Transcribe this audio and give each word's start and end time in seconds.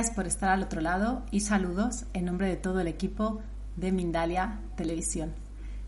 Gracias 0.00 0.16
por 0.16 0.26
estar 0.26 0.48
al 0.48 0.62
otro 0.62 0.80
lado 0.80 1.26
y 1.30 1.40
saludos 1.40 2.06
en 2.14 2.24
nombre 2.24 2.48
de 2.48 2.56
todo 2.56 2.80
el 2.80 2.86
equipo 2.86 3.42
de 3.76 3.92
Mindalia 3.92 4.58
Televisión. 4.74 5.34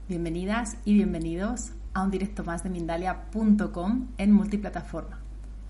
Bienvenidas 0.07 0.77
y 0.85 0.93
bienvenidos 0.93 1.73
a 1.95 2.03
un 2.03 2.11
directo 2.11 2.45
más 2.45 2.63
de 2.63 2.69
Mindalia.com 2.69 4.09
en 4.19 4.33
multiplataforma. 4.33 5.19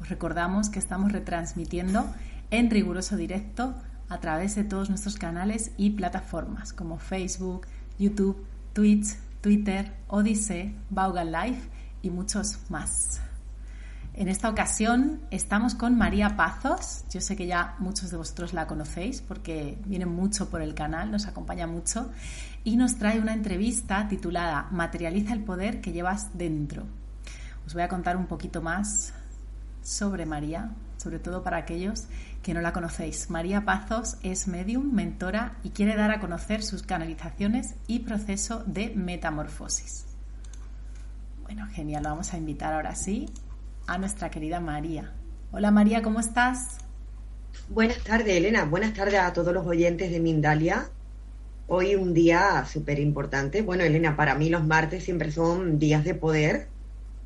Os 0.01 0.09
recordamos 0.09 0.70
que 0.70 0.81
estamos 0.81 1.12
retransmitiendo 1.12 2.05
en 2.51 2.69
riguroso 2.69 3.15
directo 3.15 3.75
a 4.09 4.19
través 4.19 4.56
de 4.56 4.65
todos 4.65 4.89
nuestros 4.89 5.15
canales 5.15 5.70
y 5.77 5.91
plataformas 5.91 6.73
como 6.73 6.98
Facebook, 6.98 7.69
YouTube, 7.97 8.45
Twitch, 8.73 9.15
Twitter, 9.41 9.93
Odyssey, 10.09 10.75
Vaughan 10.91 11.31
Live 11.31 11.61
y 12.03 12.11
muchos 12.11 12.59
más. 12.70 13.20
En 14.15 14.29
esta 14.29 14.51
ocasión 14.51 15.23
estamos 15.30 15.75
con 15.75 15.97
María 15.97 16.37
Pazos. 16.37 17.05
Yo 17.11 17.23
sé 17.23 17.34
que 17.34 17.47
ya 17.47 17.77
muchos 17.79 18.11
de 18.11 18.19
vosotros 18.19 18.53
la 18.53 18.66
conocéis 18.66 19.23
porque 19.23 19.79
viene 19.87 20.05
mucho 20.05 20.51
por 20.51 20.61
el 20.61 20.75
canal, 20.75 21.11
nos 21.11 21.27
acompaña 21.27 21.66
mucho 21.66 22.11
y 22.62 22.77
nos 22.77 22.97
trae 22.97 23.20
una 23.20 23.33
entrevista 23.33 24.06
titulada 24.09 24.69
Materializa 24.70 25.33
el 25.33 25.42
poder 25.42 25.81
que 25.81 25.92
llevas 25.92 26.37
dentro. 26.37 26.84
Os 27.67 27.72
voy 27.72 27.84
a 27.84 27.89
contar 27.89 28.19
un 28.19 28.27
poquito 28.27 28.61
más 28.61 29.14
sobre 29.83 30.27
María, 30.27 30.72
sobre 30.98 31.19
todo 31.19 31.42
para 31.42 31.56
aquellos 31.56 32.05
que 32.42 32.53
no 32.53 32.61
la 32.61 32.75
conocéis. 32.75 33.31
María 33.31 33.65
Pazos 33.65 34.19
es 34.22 34.47
medium, 34.47 34.92
mentora 34.92 35.56
y 35.62 35.70
quiere 35.70 35.97
dar 35.97 36.11
a 36.11 36.20
conocer 36.20 36.62
sus 36.62 36.83
canalizaciones 36.83 37.77
y 37.87 38.00
proceso 38.00 38.62
de 38.67 38.91
metamorfosis. 38.94 40.05
Bueno, 41.44 41.67
genial, 41.69 42.03
lo 42.03 42.11
vamos 42.11 42.34
a 42.34 42.37
invitar 42.37 42.75
ahora 42.75 42.94
sí 42.94 43.27
a 43.86 43.98
nuestra 43.98 44.30
querida 44.30 44.61
María. 44.61 45.12
Hola 45.50 45.70
María, 45.70 46.02
¿cómo 46.02 46.20
estás? 46.20 46.78
Buenas 47.69 47.98
tardes, 47.98 48.36
Elena. 48.36 48.64
Buenas 48.64 48.94
tardes 48.94 49.20
a 49.20 49.33
todos 49.33 49.52
los 49.52 49.66
oyentes 49.66 50.11
de 50.11 50.20
Mindalia. 50.20 50.88
Hoy 51.66 51.94
un 51.94 52.14
día 52.14 52.64
súper 52.64 52.98
importante. 52.98 53.62
Bueno, 53.62 53.84
Elena, 53.84 54.16
para 54.16 54.34
mí 54.34 54.48
los 54.48 54.66
martes 54.66 55.05
siempre 55.05 55.30
son 55.30 55.78
días 55.78 56.05
de 56.05 56.14
poder, 56.14 56.69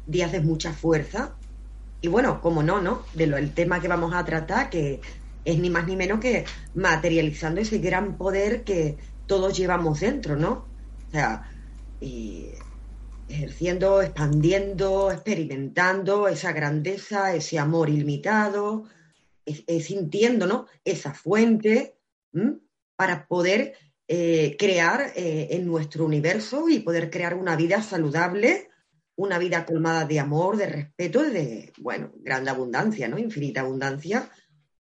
días 0.06 0.32
de 0.32 0.40
mucha 0.40 0.72
fuerza. 0.72 1.32
Y 2.00 2.08
bueno, 2.08 2.40
como 2.40 2.62
no, 2.62 2.80
¿no? 2.80 3.02
De 3.14 3.26
lo, 3.26 3.36
el 3.36 3.52
tema 3.52 3.80
que 3.80 3.88
vamos 3.88 4.14
a 4.14 4.24
tratar, 4.24 4.70
que 4.70 5.00
es 5.44 5.58
ni 5.58 5.70
más 5.70 5.86
ni 5.86 5.96
menos 5.96 6.20
que 6.20 6.44
materializando 6.74 7.60
ese 7.60 7.78
gran 7.78 8.16
poder 8.16 8.64
que 8.64 8.96
todos 9.26 9.56
llevamos 9.56 10.00
dentro, 10.00 10.36
¿no? 10.36 10.64
O 11.08 11.12
sea, 11.12 11.50
y 12.00 12.46
ejerciendo, 13.28 14.02
expandiendo, 14.02 15.10
experimentando 15.10 16.28
esa 16.28 16.52
grandeza, 16.52 17.34
ese 17.34 17.58
amor 17.58 17.90
ilimitado, 17.90 18.84
sintiendo 19.80 20.46
¿no? 20.46 20.66
esa 20.84 21.14
fuente 21.14 21.96
para 22.96 23.26
poder 23.26 23.74
eh, 24.08 24.56
crear 24.56 25.12
eh, 25.16 25.48
en 25.50 25.66
nuestro 25.66 26.04
universo 26.04 26.68
y 26.68 26.78
poder 26.78 27.10
crear 27.10 27.34
una 27.34 27.56
vida 27.56 27.82
saludable, 27.82 28.68
una 29.16 29.38
vida 29.38 29.66
colmada 29.66 30.04
de 30.04 30.20
amor, 30.20 30.56
de 30.56 30.66
respeto 30.66 31.22
de, 31.22 31.72
bueno, 31.78 32.12
gran 32.18 32.48
abundancia, 32.48 33.08
¿no? 33.08 33.18
Infinita 33.18 33.62
abundancia. 33.62 34.30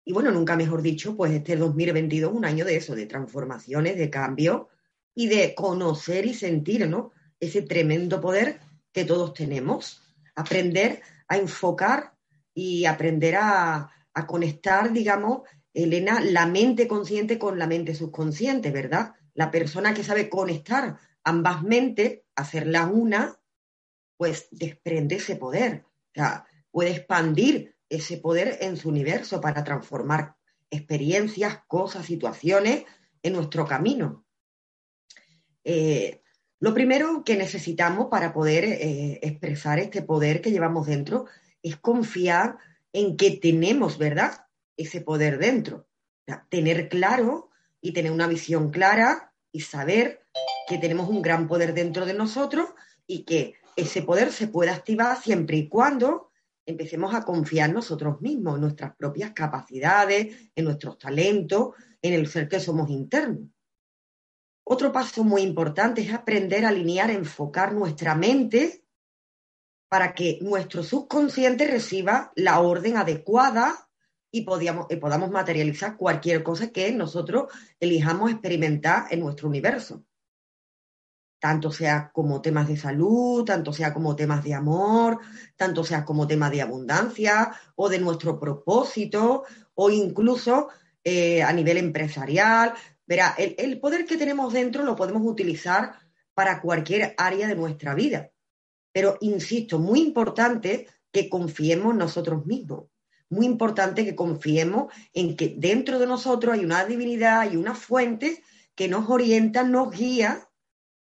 Y 0.04 0.12
bueno, 0.12 0.30
nunca 0.30 0.54
mejor 0.54 0.82
dicho, 0.82 1.16
pues 1.16 1.32
este 1.32 1.56
2022 1.56 2.32
un 2.32 2.44
año 2.44 2.64
de 2.64 2.76
eso, 2.76 2.94
de 2.94 3.06
transformaciones, 3.06 3.96
de 3.96 4.08
cambio 4.08 4.68
y 5.14 5.26
de 5.26 5.54
conocer 5.54 6.24
y 6.26 6.34
sentir, 6.34 6.86
¿no? 6.88 7.10
Ese 7.40 7.62
tremendo 7.62 8.20
poder 8.20 8.60
que 8.92 9.04
todos 9.04 9.34
tenemos. 9.34 10.02
Aprender 10.34 11.02
a 11.28 11.36
enfocar 11.36 12.14
y 12.54 12.86
aprender 12.86 13.36
a, 13.36 13.92
conectar, 14.26 14.92
digamos, 14.92 15.42
Elena, 15.72 16.20
la 16.20 16.44
mente 16.44 16.88
consciente 16.88 17.38
con 17.38 17.56
la 17.56 17.68
mente 17.68 17.94
subconsciente, 17.94 18.72
¿verdad? 18.72 19.14
La 19.32 19.52
persona 19.52 19.94
que 19.94 20.02
sabe 20.02 20.28
conectar 20.28 20.98
ambas 21.22 21.62
mentes, 21.62 22.22
hacerla 22.34 22.86
una, 22.86 23.38
pues 24.16 24.48
desprende 24.50 25.16
ese 25.16 25.36
poder. 25.36 25.84
O 25.86 26.14
sea, 26.14 26.46
puede 26.72 26.90
expandir 26.90 27.76
ese 27.88 28.16
poder 28.16 28.58
en 28.60 28.76
su 28.76 28.88
universo 28.88 29.40
para 29.40 29.62
transformar 29.62 30.34
experiencias, 30.68 31.60
cosas, 31.68 32.06
situaciones 32.06 32.84
en 33.22 33.32
nuestro 33.34 33.66
camino. 33.66 34.26
Eh, 35.62 36.22
lo 36.60 36.74
primero 36.74 37.22
que 37.24 37.36
necesitamos 37.36 38.08
para 38.08 38.32
poder 38.32 38.64
eh, 38.64 39.20
expresar 39.22 39.78
este 39.78 40.02
poder 40.02 40.40
que 40.40 40.50
llevamos 40.50 40.86
dentro 40.86 41.26
es 41.62 41.76
confiar 41.76 42.58
en 42.92 43.16
que 43.16 43.32
tenemos, 43.32 43.98
¿verdad? 43.98 44.46
Ese 44.76 45.00
poder 45.00 45.38
dentro. 45.38 45.86
tener 46.50 46.88
claro 46.88 47.50
y 47.80 47.92
tener 47.92 48.12
una 48.12 48.26
visión 48.26 48.70
clara 48.70 49.32
y 49.52 49.60
saber 49.60 50.20
que 50.68 50.78
tenemos 50.78 51.08
un 51.08 51.22
gran 51.22 51.46
poder 51.46 51.74
dentro 51.74 52.04
de 52.06 52.14
nosotros 52.14 52.70
y 53.06 53.24
que 53.24 53.54
ese 53.76 54.02
poder 54.02 54.32
se 54.32 54.48
puede 54.48 54.70
activar 54.70 55.20
siempre 55.22 55.56
y 55.56 55.68
cuando 55.68 56.30
empecemos 56.66 57.14
a 57.14 57.22
confiar 57.22 57.72
nosotros 57.72 58.20
mismos, 58.20 58.56
en 58.56 58.62
nuestras 58.62 58.94
propias 58.96 59.30
capacidades, 59.30 60.50
en 60.54 60.64
nuestros 60.64 60.98
talentos, 60.98 61.74
en 62.02 62.12
el 62.12 62.26
ser 62.26 62.48
que 62.48 62.60
somos 62.60 62.90
internos. 62.90 63.48
Otro 64.70 64.92
paso 64.92 65.24
muy 65.24 65.40
importante 65.40 66.02
es 66.02 66.12
aprender 66.12 66.66
a 66.66 66.68
alinear, 66.68 67.10
enfocar 67.10 67.72
nuestra 67.72 68.14
mente 68.14 68.84
para 69.88 70.12
que 70.12 70.40
nuestro 70.42 70.82
subconsciente 70.82 71.66
reciba 71.66 72.32
la 72.36 72.60
orden 72.60 72.98
adecuada 72.98 73.88
y, 74.30 74.42
podamos 74.42 75.30
materializar 75.30 75.96
cualquier 75.96 76.42
cosa 76.42 76.70
que 76.70 76.92
nosotros 76.92 77.50
elijamos 77.80 78.30
experimentar 78.30 79.06
en 79.10 79.20
nuestro 79.20 79.48
universo. 79.48 80.04
Tanto 81.40 81.72
sea 81.72 82.10
como 82.12 82.42
temas 82.42 82.68
de 82.68 82.76
salud, 82.76 83.46
tanto 83.46 83.72
sea 83.72 83.94
como 83.94 84.16
temas 84.16 84.44
de 84.44 84.52
amor, 84.52 85.18
tanto 85.56 85.82
sea 85.82 86.04
como 86.04 86.26
temas 86.26 86.50
de 86.50 86.60
abundancia 86.60 87.54
o 87.74 87.88
de 87.88 88.00
nuestro 88.00 88.38
propósito 88.38 89.44
o 89.72 89.88
incluso 89.88 90.68
eh, 91.02 91.42
a 91.42 91.54
nivel 91.54 91.78
empresarial, 91.78 92.74
Verá, 93.08 93.34
el, 93.38 93.80
poder 93.80 94.04
que 94.04 94.18
tenemos 94.18 94.52
dentro 94.52 94.84
lo 94.84 94.94
podemos 94.94 95.22
utilizar 95.24 95.94
para 96.34 96.60
cualquier 96.60 97.14
área 97.16 97.48
de 97.48 97.56
nuestra 97.56 97.94
vida. 97.94 98.30
Pero, 98.92 99.16
insisto, 99.22 99.78
muy 99.78 100.02
importante 100.02 100.86
que 101.10 101.30
confiemos 101.30 101.94
nosotros 101.94 102.44
mismos. 102.44 102.90
Muy 103.30 103.46
importante 103.46 104.04
que 104.04 104.14
confiemos 104.14 104.92
en 105.14 105.36
que 105.36 105.54
dentro 105.56 105.98
de 105.98 106.06
nosotros 106.06 106.52
hay 106.52 106.66
una 106.66 106.84
divinidad, 106.84 107.50
y 107.50 107.56
una 107.56 107.74
fuente 107.74 108.42
que 108.74 108.88
nos 108.88 109.08
orienta, 109.08 109.62
nos 109.62 109.90
guía 109.90 110.46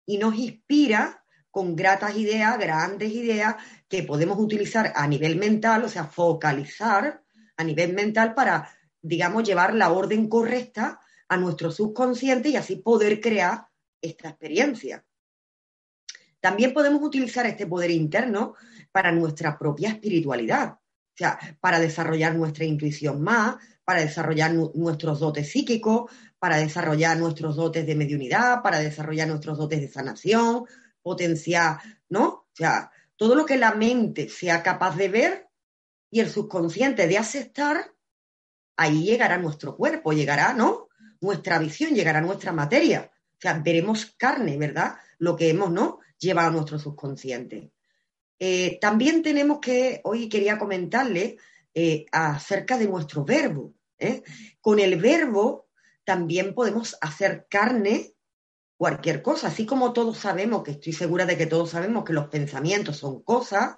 y 0.05 0.17
nos 0.17 0.35
inspira 0.35 1.23
con 1.49 1.77
gratas 1.77 2.17
ideas, 2.17 2.59
grandes 2.59 3.13
ideas 3.13 3.55
que 3.87 4.03
podemos 4.03 4.37
utilizar 4.37 4.91
a 4.97 5.07
nivel 5.07 5.37
mental, 5.37 5.85
o 5.85 5.87
sea, 5.87 6.03
focalizar 6.03 7.23
a 7.55 7.63
nivel 7.63 7.93
mental 7.93 8.33
para, 8.33 8.69
digamos, 9.01 9.45
llevar 9.45 9.73
la 9.73 9.93
orden 9.93 10.27
correcta 10.27 10.99
a 11.27 11.37
nuestro 11.37 11.71
subconsciente 11.71 12.49
y 12.49 12.55
así 12.55 12.77
poder 12.77 13.19
crear 13.19 13.67
esta 14.01 14.29
experiencia. 14.29 15.05
También 16.39 16.73
podemos 16.73 17.01
utilizar 17.01 17.45
este 17.47 17.65
poder 17.65 17.89
interno 17.89 18.53
para 18.91 19.11
nuestra 19.11 19.57
propia 19.57 19.89
espiritualidad, 19.89 20.73
o 20.73 21.17
sea, 21.17 21.39
para 21.59 21.79
desarrollar 21.79 22.35
nuestra 22.35 22.65
intuición 22.65 23.21
más, 23.23 23.55
para 23.83 24.01
desarrollar 24.01 24.53
nuestros 24.53 25.19
dotes 25.19 25.49
psíquicos, 25.49 26.11
para 26.37 26.57
desarrollar 26.57 27.17
nuestros 27.17 27.55
dotes 27.55 27.85
de 27.85 27.95
mediunidad, 27.95 28.61
para 28.61 28.79
desarrollar 28.79 29.27
nuestros 29.27 29.57
dotes 29.57 29.81
de 29.81 29.87
sanación, 29.87 30.65
potenciar, 31.01 31.79
¿no? 32.09 32.27
O 32.27 32.49
sea, 32.53 32.91
todo 33.15 33.35
lo 33.35 33.45
que 33.45 33.57
la 33.57 33.73
mente 33.73 34.29
sea 34.29 34.61
capaz 34.61 34.95
de 34.97 35.09
ver 35.09 35.49
y 36.11 36.19
el 36.19 36.29
subconsciente 36.29 37.07
de 37.07 37.17
aceptar, 37.17 37.93
ahí 38.77 39.03
llegará 39.03 39.37
nuestro 39.37 39.75
cuerpo, 39.75 40.13
llegará, 40.13 40.53
¿no? 40.53 40.84
Nuestra 41.21 41.59
visión, 41.59 41.93
llegará 41.93 42.19
a 42.19 42.21
nuestra 42.23 42.51
materia. 42.51 43.11
O 43.33 43.41
sea, 43.41 43.59
veremos 43.59 44.15
carne, 44.17 44.57
¿verdad? 44.57 44.95
Lo 45.17 45.35
que 45.35 45.49
hemos, 45.49 45.71
¿no? 45.71 45.99
Llevado 46.17 46.49
a 46.49 46.53
nuestro 46.53 46.79
subconsciente. 46.79 47.71
Eh, 48.39 48.77
también 48.79 49.21
tenemos 49.23 49.59
que, 49.59 50.01
hoy 50.03 50.29
quería 50.29 50.57
comentarle 50.57 51.37
eh, 51.73 52.05
acerca 52.11 52.77
de 52.77 52.87
nuestro 52.87 53.23
verbo. 53.23 53.73
¿eh? 53.97 54.23
Con 54.61 54.79
el 54.79 54.99
verbo 54.99 55.67
también 56.03 56.53
podemos 56.53 56.97
hacer 57.01 57.47
carne 57.49 58.13
cualquier 58.77 59.21
cosa, 59.21 59.47
así 59.47 59.65
como 59.65 59.93
todos 59.93 60.17
sabemos, 60.17 60.63
que 60.63 60.71
estoy 60.71 60.93
segura 60.93 61.25
de 61.25 61.37
que 61.37 61.45
todos 61.45 61.71
sabemos 61.71 62.03
que 62.03 62.13
los 62.13 62.27
pensamientos 62.27 62.97
son 62.97 63.23
cosas, 63.23 63.77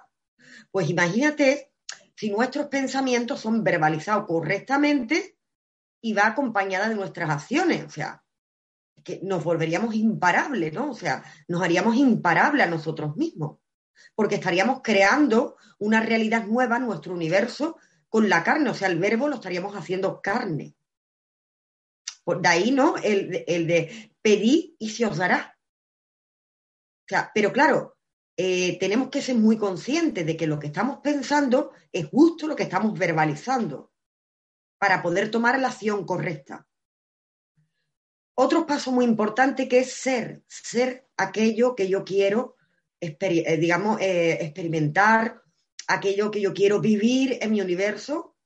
pues 0.70 0.90
imagínate 0.90 1.72
si 2.16 2.30
nuestros 2.30 2.66
pensamientos 2.66 3.40
son 3.40 3.62
verbalizados 3.62 4.26
correctamente, 4.26 5.37
y 6.00 6.12
va 6.12 6.26
acompañada 6.26 6.88
de 6.88 6.94
nuestras 6.94 7.30
acciones, 7.30 7.84
o 7.84 7.90
sea, 7.90 8.22
que 9.04 9.20
nos 9.22 9.42
volveríamos 9.44 9.94
imparables, 9.94 10.72
¿no? 10.72 10.90
O 10.90 10.94
sea, 10.94 11.24
nos 11.46 11.62
haríamos 11.62 11.96
imparables 11.96 12.66
a 12.66 12.70
nosotros 12.70 13.16
mismos, 13.16 13.58
porque 14.14 14.36
estaríamos 14.36 14.80
creando 14.82 15.56
una 15.78 16.00
realidad 16.00 16.46
nueva 16.46 16.76
en 16.76 16.86
nuestro 16.86 17.14
universo 17.14 17.76
con 18.08 18.28
la 18.28 18.42
carne, 18.42 18.70
o 18.70 18.74
sea, 18.74 18.88
el 18.88 18.98
verbo 18.98 19.28
lo 19.28 19.36
estaríamos 19.36 19.74
haciendo 19.76 20.20
carne. 20.20 20.74
Por 22.24 22.42
de 22.42 22.48
ahí, 22.48 22.70
¿no? 22.70 22.96
El, 22.96 23.44
el 23.46 23.66
de 23.66 24.12
pedir 24.20 24.74
y 24.78 24.90
se 24.90 25.06
os 25.06 25.16
dará. 25.16 25.56
O 27.00 27.08
sea, 27.08 27.30
pero 27.34 27.52
claro, 27.52 27.96
eh, 28.36 28.78
tenemos 28.78 29.08
que 29.08 29.22
ser 29.22 29.36
muy 29.36 29.56
conscientes 29.56 30.24
de 30.24 30.36
que 30.36 30.46
lo 30.46 30.58
que 30.58 30.68
estamos 30.68 30.98
pensando 31.02 31.72
es 31.90 32.06
justo 32.06 32.46
lo 32.46 32.54
que 32.54 32.64
estamos 32.64 32.98
verbalizando 32.98 33.87
para 34.78 35.02
poder 35.02 35.30
tomar 35.30 35.58
la 35.60 35.68
acción 35.68 36.04
correcta. 36.04 36.66
Otro 38.34 38.66
paso 38.66 38.92
muy 38.92 39.04
importante 39.04 39.68
que 39.68 39.80
es 39.80 39.92
ser, 39.92 40.44
ser 40.46 41.08
aquello 41.16 41.74
que 41.74 41.88
yo 41.88 42.04
quiero, 42.04 42.56
eh, 43.00 43.56
digamos, 43.56 44.00
eh, 44.00 44.38
experimentar, 44.40 45.42
aquello 45.88 46.30
que 46.30 46.40
yo 46.40 46.54
quiero 46.54 46.80
vivir 46.80 47.38
en 47.40 47.50
mi 47.50 47.60
universo. 47.60 48.36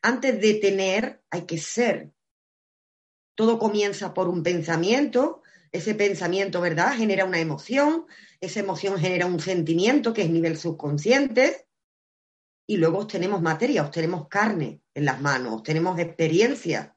Antes 0.00 0.40
de 0.40 0.54
tener, 0.54 1.22
hay 1.28 1.42
que 1.42 1.58
ser. 1.58 2.10
Todo 3.34 3.58
comienza 3.58 4.14
por 4.14 4.28
un 4.28 4.42
pensamiento, 4.42 5.42
ese 5.70 5.94
pensamiento, 5.94 6.60
¿verdad? 6.60 6.94
Genera 6.96 7.26
una 7.26 7.40
emoción, 7.40 8.06
esa 8.40 8.60
emoción 8.60 8.98
genera 8.98 9.26
un 9.26 9.40
sentimiento 9.40 10.14
que 10.14 10.22
es 10.22 10.30
nivel 10.30 10.56
subconsciente, 10.56 11.66
y 12.70 12.76
luego 12.76 13.00
obtenemos 13.00 13.42
materia, 13.42 13.82
obtenemos 13.82 14.28
carne 14.28 14.80
en 14.94 15.04
las 15.04 15.20
manos, 15.20 15.54
obtenemos 15.54 15.98
experiencia, 15.98 16.96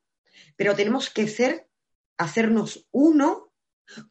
pero 0.55 0.75
tenemos 0.75 1.09
que 1.09 1.27
ser, 1.27 1.67
hacernos 2.15 2.87
uno 2.91 3.51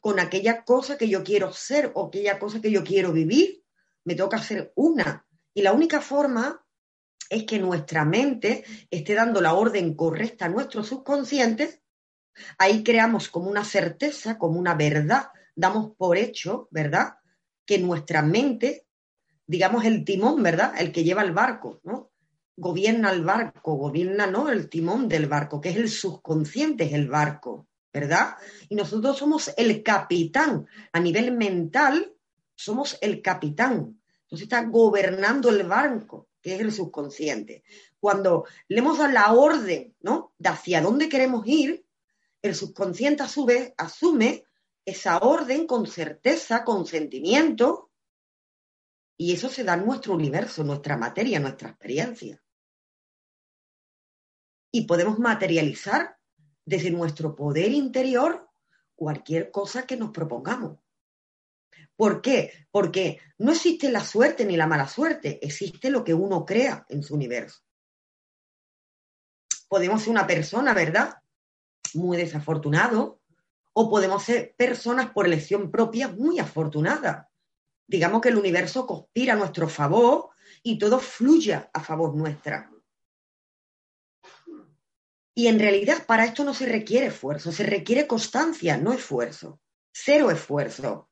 con 0.00 0.18
aquella 0.18 0.64
cosa 0.64 0.98
que 0.98 1.08
yo 1.08 1.22
quiero 1.22 1.52
ser 1.52 1.92
o 1.94 2.08
aquella 2.08 2.40
cosa 2.40 2.60
que 2.60 2.72
yo 2.72 2.82
quiero 2.82 3.12
vivir. 3.12 3.62
Me 4.02 4.16
toca 4.16 4.42
ser 4.42 4.72
una. 4.74 5.24
Y 5.54 5.62
la 5.62 5.72
única 5.72 6.00
forma 6.00 6.66
es 7.30 7.44
que 7.44 7.60
nuestra 7.60 8.04
mente 8.04 8.64
esté 8.90 9.14
dando 9.14 9.40
la 9.40 9.54
orden 9.54 9.94
correcta 9.94 10.46
a 10.46 10.48
nuestro 10.48 10.82
subconsciente. 10.82 11.80
Ahí 12.58 12.82
creamos 12.82 13.28
como 13.28 13.48
una 13.48 13.64
certeza, 13.64 14.36
como 14.36 14.58
una 14.58 14.74
verdad, 14.74 15.28
damos 15.54 15.94
por 15.94 16.16
hecho, 16.16 16.66
¿verdad? 16.72 17.18
Que 17.64 17.78
nuestra 17.78 18.20
mente, 18.20 18.88
digamos 19.52 19.84
el 19.84 20.04
timón, 20.04 20.42
¿verdad? 20.42 20.72
El 20.78 20.92
que 20.92 21.04
lleva 21.04 21.22
el 21.22 21.32
barco, 21.32 21.80
¿no? 21.84 22.10
Gobierna 22.56 23.12
el 23.12 23.22
barco, 23.22 23.74
gobierna, 23.74 24.26
¿no? 24.26 24.48
El 24.48 24.70
timón 24.70 25.08
del 25.08 25.26
barco, 25.26 25.60
que 25.60 25.68
es 25.68 25.76
el 25.76 25.90
subconsciente, 25.90 26.84
es 26.84 26.92
el 26.94 27.08
barco. 27.08 27.68
¿verdad? 27.92 28.36
Y 28.70 28.74
nosotros 28.74 29.18
somos 29.18 29.52
el 29.56 29.82
capitán. 29.82 30.66
A 30.92 30.98
nivel 30.98 31.32
mental, 31.32 32.14
somos 32.54 32.96
el 33.02 33.20
capitán. 33.20 34.00
Entonces 34.22 34.44
está 34.44 34.64
gobernando 34.64 35.50
el 35.50 35.64
barco, 35.64 36.28
que 36.40 36.54
es 36.54 36.60
el 36.62 36.72
subconsciente. 36.72 37.64
Cuando 38.00 38.46
le 38.68 38.78
hemos 38.78 38.96
dado 38.96 39.12
la 39.12 39.32
orden, 39.34 39.94
¿no? 40.00 40.32
De 40.38 40.48
hacia 40.48 40.80
dónde 40.80 41.10
queremos 41.10 41.46
ir, 41.46 41.84
el 42.40 42.54
subconsciente 42.54 43.22
a 43.22 43.28
su 43.28 43.44
vez 43.44 43.74
asume 43.76 44.44
esa 44.86 45.18
orden 45.18 45.66
con 45.66 45.86
certeza, 45.86 46.64
con 46.64 46.86
sentimiento, 46.86 47.90
y 49.22 49.32
eso 49.32 49.48
se 49.48 49.62
da 49.62 49.74
en 49.74 49.86
nuestro 49.86 50.14
universo, 50.14 50.64
nuestra 50.64 50.96
materia, 50.96 51.38
nuestra 51.38 51.68
experiencia. 51.68 52.42
Y 54.72 54.84
podemos 54.84 55.20
materializar 55.20 56.18
desde 56.64 56.90
nuestro 56.90 57.36
poder 57.36 57.70
interior 57.70 58.50
cualquier 58.96 59.52
cosa 59.52 59.86
que 59.86 59.96
nos 59.96 60.10
propongamos. 60.10 60.80
¿Por 61.94 62.20
qué? 62.20 62.66
Porque 62.72 63.20
no 63.38 63.52
existe 63.52 63.92
la 63.92 64.04
suerte 64.04 64.44
ni 64.44 64.56
la 64.56 64.66
mala 64.66 64.88
suerte, 64.88 65.38
existe 65.40 65.88
lo 65.88 66.02
que 66.02 66.14
uno 66.14 66.44
crea 66.44 66.84
en 66.88 67.04
su 67.04 67.14
universo. 67.14 67.62
Podemos 69.68 70.02
ser 70.02 70.10
una 70.10 70.26
persona, 70.26 70.74
¿verdad? 70.74 71.22
Muy 71.94 72.16
desafortunado, 72.16 73.20
o 73.72 73.88
podemos 73.88 74.24
ser 74.24 74.56
personas 74.56 75.12
por 75.12 75.26
elección 75.26 75.70
propia 75.70 76.08
muy 76.08 76.40
afortunadas. 76.40 77.28
Digamos 77.92 78.22
que 78.22 78.30
el 78.30 78.38
universo 78.38 78.86
conspira 78.86 79.34
a 79.34 79.36
nuestro 79.36 79.68
favor 79.68 80.30
y 80.62 80.78
todo 80.78 80.98
fluya 80.98 81.68
a 81.74 81.80
favor 81.80 82.14
nuestra. 82.14 82.70
Y 85.34 85.46
en 85.48 85.58
realidad 85.58 86.06
para 86.06 86.24
esto 86.24 86.42
no 86.42 86.54
se 86.54 86.64
requiere 86.64 87.08
esfuerzo, 87.08 87.52
se 87.52 87.64
requiere 87.64 88.06
constancia, 88.06 88.78
no 88.78 88.94
esfuerzo. 88.94 89.60
Cero 89.92 90.30
esfuerzo. 90.30 91.10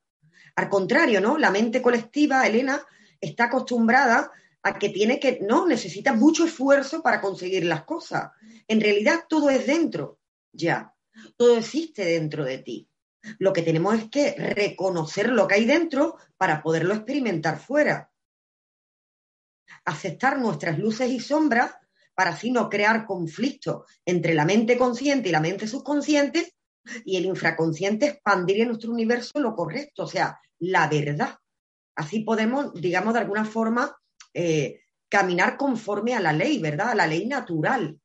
Al 0.55 0.69
contrario, 0.69 1.21
¿no? 1.21 1.37
La 1.37 1.51
mente 1.51 1.83
colectiva, 1.83 2.47
Elena, 2.47 2.83
está 3.19 3.43
acostumbrada 3.43 4.31
a 4.63 4.79
que 4.79 4.89
tiene 4.89 5.19
que, 5.19 5.37
no, 5.39 5.67
necesita 5.67 6.13
mucho 6.13 6.45
esfuerzo 6.45 7.03
para 7.03 7.21
conseguir 7.21 7.63
las 7.65 7.83
cosas. 7.83 8.31
En 8.67 8.81
realidad 8.81 9.25
todo 9.29 9.51
es 9.51 9.67
dentro, 9.67 10.19
ya. 10.51 10.95
Todo 11.37 11.57
existe 11.57 12.05
dentro 12.05 12.43
de 12.43 12.57
ti. 12.57 12.90
Lo 13.39 13.53
que 13.53 13.61
tenemos 13.61 13.95
es 13.95 14.09
que 14.09 14.35
reconocer 14.55 15.29
lo 15.29 15.47
que 15.47 15.55
hay 15.55 15.65
dentro 15.65 16.17
para 16.37 16.61
poderlo 16.61 16.93
experimentar 16.93 17.59
fuera. 17.59 18.11
Aceptar 19.85 20.39
nuestras 20.39 20.79
luces 20.79 21.09
y 21.09 21.19
sombras 21.19 21.75
para 22.13 22.31
así 22.31 22.51
no 22.51 22.69
crear 22.69 23.05
conflicto 23.05 23.85
entre 24.05 24.33
la 24.33 24.45
mente 24.45 24.77
consciente 24.77 25.29
y 25.29 25.31
la 25.31 25.39
mente 25.39 25.67
subconsciente 25.67 26.53
y 27.05 27.17
el 27.17 27.25
infraconsciente 27.25 28.07
expandir 28.07 28.61
en 28.61 28.69
nuestro 28.69 28.91
universo 28.91 29.39
lo 29.39 29.55
correcto, 29.55 30.03
o 30.03 30.07
sea, 30.07 30.39
la 30.59 30.87
verdad. 30.87 31.37
Así 31.95 32.21
podemos, 32.21 32.73
digamos, 32.73 33.13
de 33.13 33.19
alguna 33.19 33.45
forma, 33.45 33.95
eh, 34.33 34.81
caminar 35.09 35.57
conforme 35.57 36.15
a 36.15 36.19
la 36.19 36.33
ley, 36.33 36.59
¿verdad? 36.59 36.89
A 36.89 36.95
la 36.95 37.07
ley 37.07 37.27
natural. 37.27 37.99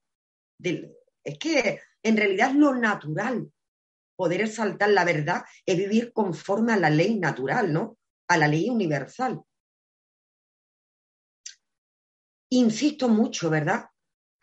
es 0.59 1.39
que 1.39 1.81
en 2.03 2.17
realidad 2.17 2.51
es 2.51 2.57
lo 2.57 2.75
natural. 2.75 3.51
Poder 4.17 4.41
exaltar 4.41 4.91
la 4.91 5.05
verdad 5.05 5.45
es 5.65 5.77
vivir 5.77 6.13
conforme 6.13 6.73
a 6.73 6.77
la 6.77 6.91
ley 6.91 7.19
natural, 7.19 7.73
¿no? 7.73 7.99
A 8.29 8.37
la 8.39 8.49
ley 8.49 8.71
universal. 8.71 9.43
Insisto 12.51 13.09
mucho, 13.09 13.51
¿verdad? 13.51 13.91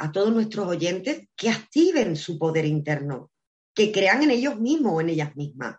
a 0.03 0.11
todos 0.11 0.33
nuestros 0.33 0.67
oyentes 0.67 1.29
que 1.35 1.49
activen 1.49 2.15
su 2.15 2.37
poder 2.37 2.65
interno, 2.65 3.31
que 3.73 3.91
crean 3.91 4.23
en 4.23 4.31
ellos 4.31 4.59
mismos 4.59 4.93
o 4.95 5.01
en 5.01 5.09
ellas 5.09 5.35
mismas, 5.35 5.77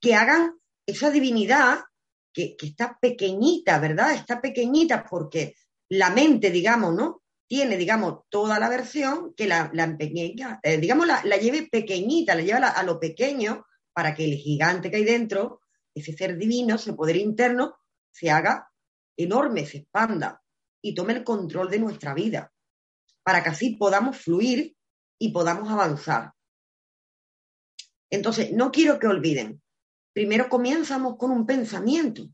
que 0.00 0.14
hagan 0.14 0.58
esa 0.86 1.10
divinidad 1.10 1.84
que, 2.32 2.56
está 2.60 2.98
pequeñita, 3.00 3.78
¿verdad? 3.78 4.14
Está 4.14 4.40
pequeñita 4.40 5.04
porque 5.08 5.54
la 5.90 6.10
mente, 6.10 6.50
digamos, 6.50 6.94
¿no? 6.94 7.22
Tiene, 7.46 7.76
digamos, 7.76 8.20
toda 8.28 8.58
la 8.58 8.68
versión 8.68 9.34
que 9.34 9.46
la, 9.46 9.70
la 9.72 9.96
eh, 9.98 10.78
digamos, 10.78 11.06
la, 11.06 11.36
lleve 11.36 11.68
pequeñita, 11.70 12.34
la 12.34 12.42
lleva 12.42 12.68
a 12.68 12.82
lo 12.82 12.98
pequeño 12.98 13.66
para 13.92 14.14
que 14.14 14.24
el 14.24 14.36
gigante 14.36 14.90
que 14.90 14.96
hay 14.96 15.04
dentro, 15.04 15.60
ese 15.94 16.12
ser 16.12 16.36
divino, 16.36 16.76
ese 16.76 16.94
poder 16.94 17.16
interno, 17.16 17.76
se 18.10 18.30
haga 18.30 18.70
enorme, 19.16 19.66
se 19.66 19.78
expanda 19.78 20.42
y 20.82 20.94
tome 20.94 21.12
el 21.12 21.24
control 21.24 21.70
de 21.70 21.78
nuestra 21.78 22.14
vida 22.14 22.52
para 23.22 23.42
que 23.42 23.50
así 23.50 23.76
podamos 23.76 24.18
fluir 24.18 24.76
y 25.18 25.32
podamos 25.32 25.70
avanzar. 25.70 26.32
Entonces, 28.10 28.52
no 28.52 28.70
quiero 28.70 28.98
que 28.98 29.06
olviden, 29.06 29.62
primero 30.12 30.48
comenzamos 30.48 31.16
con 31.16 31.30
un 31.30 31.46
pensamiento, 31.46 32.28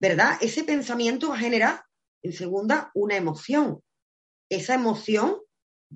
¿verdad? 0.00 0.38
Ese 0.40 0.64
pensamiento 0.64 1.28
va 1.28 1.36
a 1.36 1.38
generar, 1.38 1.84
en 2.22 2.32
segunda, 2.32 2.90
una 2.94 3.16
emoción. 3.16 3.80
Esa 4.56 4.74
emoción 4.74 5.38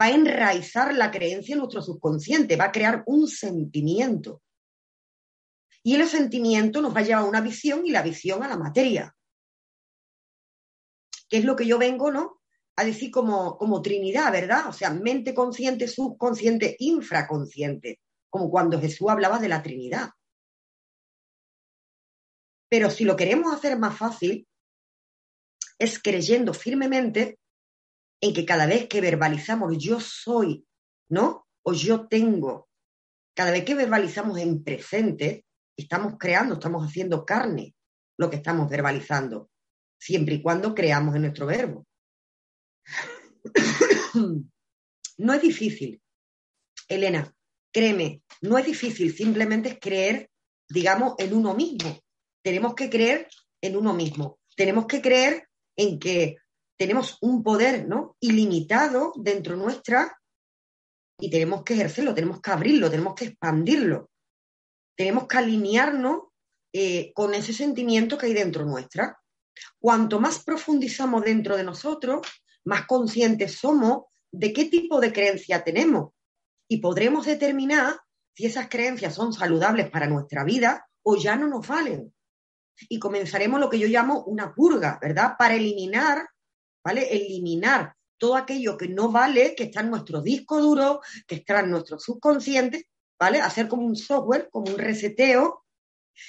va 0.00 0.06
a 0.06 0.10
enraizar 0.10 0.94
la 0.94 1.10
creencia 1.10 1.54
en 1.54 1.58
nuestro 1.58 1.82
subconsciente, 1.82 2.56
va 2.56 2.66
a 2.66 2.72
crear 2.72 3.02
un 3.06 3.28
sentimiento. 3.28 4.42
Y 5.82 5.94
el 5.94 6.06
sentimiento 6.06 6.80
nos 6.80 6.94
va 6.94 7.00
a 7.00 7.02
llevar 7.04 7.24
a 7.24 7.28
una 7.28 7.40
visión 7.40 7.86
y 7.86 7.90
la 7.90 8.02
visión 8.02 8.42
a 8.42 8.48
la 8.48 8.56
materia. 8.56 9.14
¿Qué 11.28 11.38
es 11.38 11.44
lo 11.44 11.56
que 11.56 11.66
yo 11.66 11.78
vengo, 11.78 12.10
no? 12.10 12.38
a 12.78 12.84
decir 12.84 13.10
como, 13.10 13.58
como 13.58 13.82
Trinidad, 13.82 14.30
¿verdad? 14.30 14.68
O 14.68 14.72
sea, 14.72 14.90
mente 14.90 15.34
consciente, 15.34 15.88
subconsciente, 15.88 16.76
infraconsciente, 16.78 17.98
como 18.30 18.48
cuando 18.52 18.80
Jesús 18.80 19.08
hablaba 19.10 19.40
de 19.40 19.48
la 19.48 19.64
Trinidad. 19.64 20.10
Pero 22.70 22.88
si 22.88 23.02
lo 23.02 23.16
queremos 23.16 23.52
hacer 23.52 23.76
más 23.80 23.98
fácil, 23.98 24.46
es 25.76 26.00
creyendo 26.00 26.54
firmemente 26.54 27.40
en 28.20 28.34
que 28.34 28.44
cada 28.44 28.66
vez 28.66 28.88
que 28.88 29.00
verbalizamos 29.00 29.76
yo 29.78 30.00
soy, 30.00 30.66
¿no? 31.08 31.46
O 31.62 31.72
yo 31.72 32.08
tengo, 32.08 32.68
cada 33.34 33.50
vez 33.50 33.64
que 33.64 33.74
verbalizamos 33.74 34.38
en 34.38 34.64
presente, 34.64 35.44
estamos 35.76 36.14
creando, 36.18 36.54
estamos 36.54 36.84
haciendo 36.86 37.24
carne 37.24 37.74
lo 38.16 38.28
que 38.28 38.36
estamos 38.36 38.68
verbalizando, 38.68 39.50
siempre 39.98 40.36
y 40.36 40.42
cuando 40.42 40.74
creamos 40.74 41.14
en 41.14 41.22
nuestro 41.22 41.46
verbo. 41.46 41.86
no 45.18 45.32
es 45.32 45.42
difícil, 45.42 46.02
Elena, 46.88 47.32
créeme, 47.72 48.22
no 48.40 48.58
es 48.58 48.66
difícil, 48.66 49.14
simplemente 49.14 49.68
es 49.68 49.78
creer, 49.78 50.30
digamos, 50.68 51.14
en 51.18 51.34
uno 51.34 51.54
mismo. 51.54 52.00
Tenemos 52.42 52.74
que 52.74 52.90
creer 52.90 53.28
en 53.60 53.76
uno 53.76 53.94
mismo. 53.94 54.38
Tenemos 54.56 54.86
que 54.86 55.00
creer 55.00 55.48
en 55.76 55.98
que 55.98 56.36
tenemos 56.78 57.18
un 57.20 57.42
poder 57.42 57.86
¿no? 57.88 58.16
ilimitado 58.20 59.12
dentro 59.16 59.56
nuestra 59.56 60.16
y 61.20 61.30
tenemos 61.30 61.64
que 61.64 61.74
ejercerlo, 61.74 62.14
tenemos 62.14 62.40
que 62.40 62.50
abrirlo, 62.50 62.90
tenemos 62.90 63.14
que 63.14 63.24
expandirlo. 63.26 64.10
Tenemos 64.96 65.26
que 65.26 65.38
alinearnos 65.38 66.22
eh, 66.72 67.12
con 67.12 67.34
ese 67.34 67.52
sentimiento 67.52 68.16
que 68.16 68.26
hay 68.26 68.34
dentro 68.34 68.64
nuestra. 68.64 69.18
Cuanto 69.80 70.20
más 70.20 70.44
profundizamos 70.44 71.24
dentro 71.24 71.56
de 71.56 71.64
nosotros, 71.64 72.26
más 72.64 72.86
conscientes 72.86 73.56
somos 73.56 74.04
de 74.30 74.52
qué 74.52 74.66
tipo 74.66 75.00
de 75.00 75.12
creencia 75.12 75.64
tenemos 75.64 76.12
y 76.68 76.78
podremos 76.78 77.26
determinar 77.26 77.98
si 78.36 78.46
esas 78.46 78.68
creencias 78.68 79.14
son 79.14 79.32
saludables 79.32 79.90
para 79.90 80.06
nuestra 80.06 80.44
vida 80.44 80.86
o 81.02 81.16
ya 81.16 81.34
no 81.34 81.48
nos 81.48 81.66
valen. 81.66 82.14
Y 82.88 83.00
comenzaremos 83.00 83.58
lo 83.58 83.68
que 83.68 83.80
yo 83.80 83.88
llamo 83.88 84.22
una 84.24 84.54
purga, 84.54 84.98
¿verdad? 85.02 85.32
Para 85.36 85.54
eliminar, 85.54 86.28
¿vale? 86.84 87.08
Eliminar 87.10 87.94
todo 88.18 88.36
aquello 88.36 88.76
que 88.76 88.88
no 88.88 89.10
vale, 89.10 89.54
que 89.54 89.64
está 89.64 89.80
en 89.80 89.90
nuestro 89.90 90.20
disco 90.20 90.60
duro, 90.60 91.00
que 91.26 91.36
está 91.36 91.60
en 91.60 91.70
nuestro 91.70 91.98
subconsciente, 91.98 92.88
¿vale? 93.18 93.40
Hacer 93.40 93.68
como 93.68 93.86
un 93.86 93.96
software, 93.96 94.48
como 94.50 94.70
un 94.70 94.78
reseteo 94.78 95.64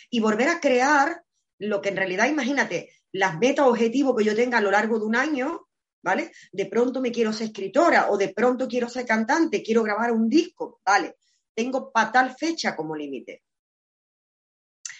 y 0.10 0.20
volver 0.20 0.50
a 0.50 0.60
crear 0.60 1.24
lo 1.58 1.82
que 1.82 1.90
en 1.90 1.98
realidad, 1.98 2.30
imagínate, 2.30 2.92
las 3.12 3.38
metas 3.40 3.66
objetivos 3.66 4.16
que 4.16 4.24
yo 4.24 4.36
tenga 4.36 4.60
a 4.60 4.62
lo 4.62 4.72
largo 4.72 5.00
de 5.00 5.06
un 5.06 5.16
año, 5.16 5.68
¿vale? 6.04 6.32
De 6.52 6.68
pronto 6.68 7.02
me 7.02 7.12
quiero 7.12 7.34
ser 7.34 7.48
escritora 7.48 8.10
o 8.12 8.18
de 8.18 8.30
pronto 8.30 8.68
quiero 8.68 8.88
ser 8.88 9.06
cantante, 9.06 9.64
quiero 9.64 9.84
grabar 9.84 10.12
un 10.12 10.30
disco, 10.30 10.80
¿vale? 10.86 11.18
Tengo 11.54 11.92
para 11.92 12.12
tal 12.12 12.36
fecha 12.38 12.76
como 12.76 12.96
límite. 12.96 13.44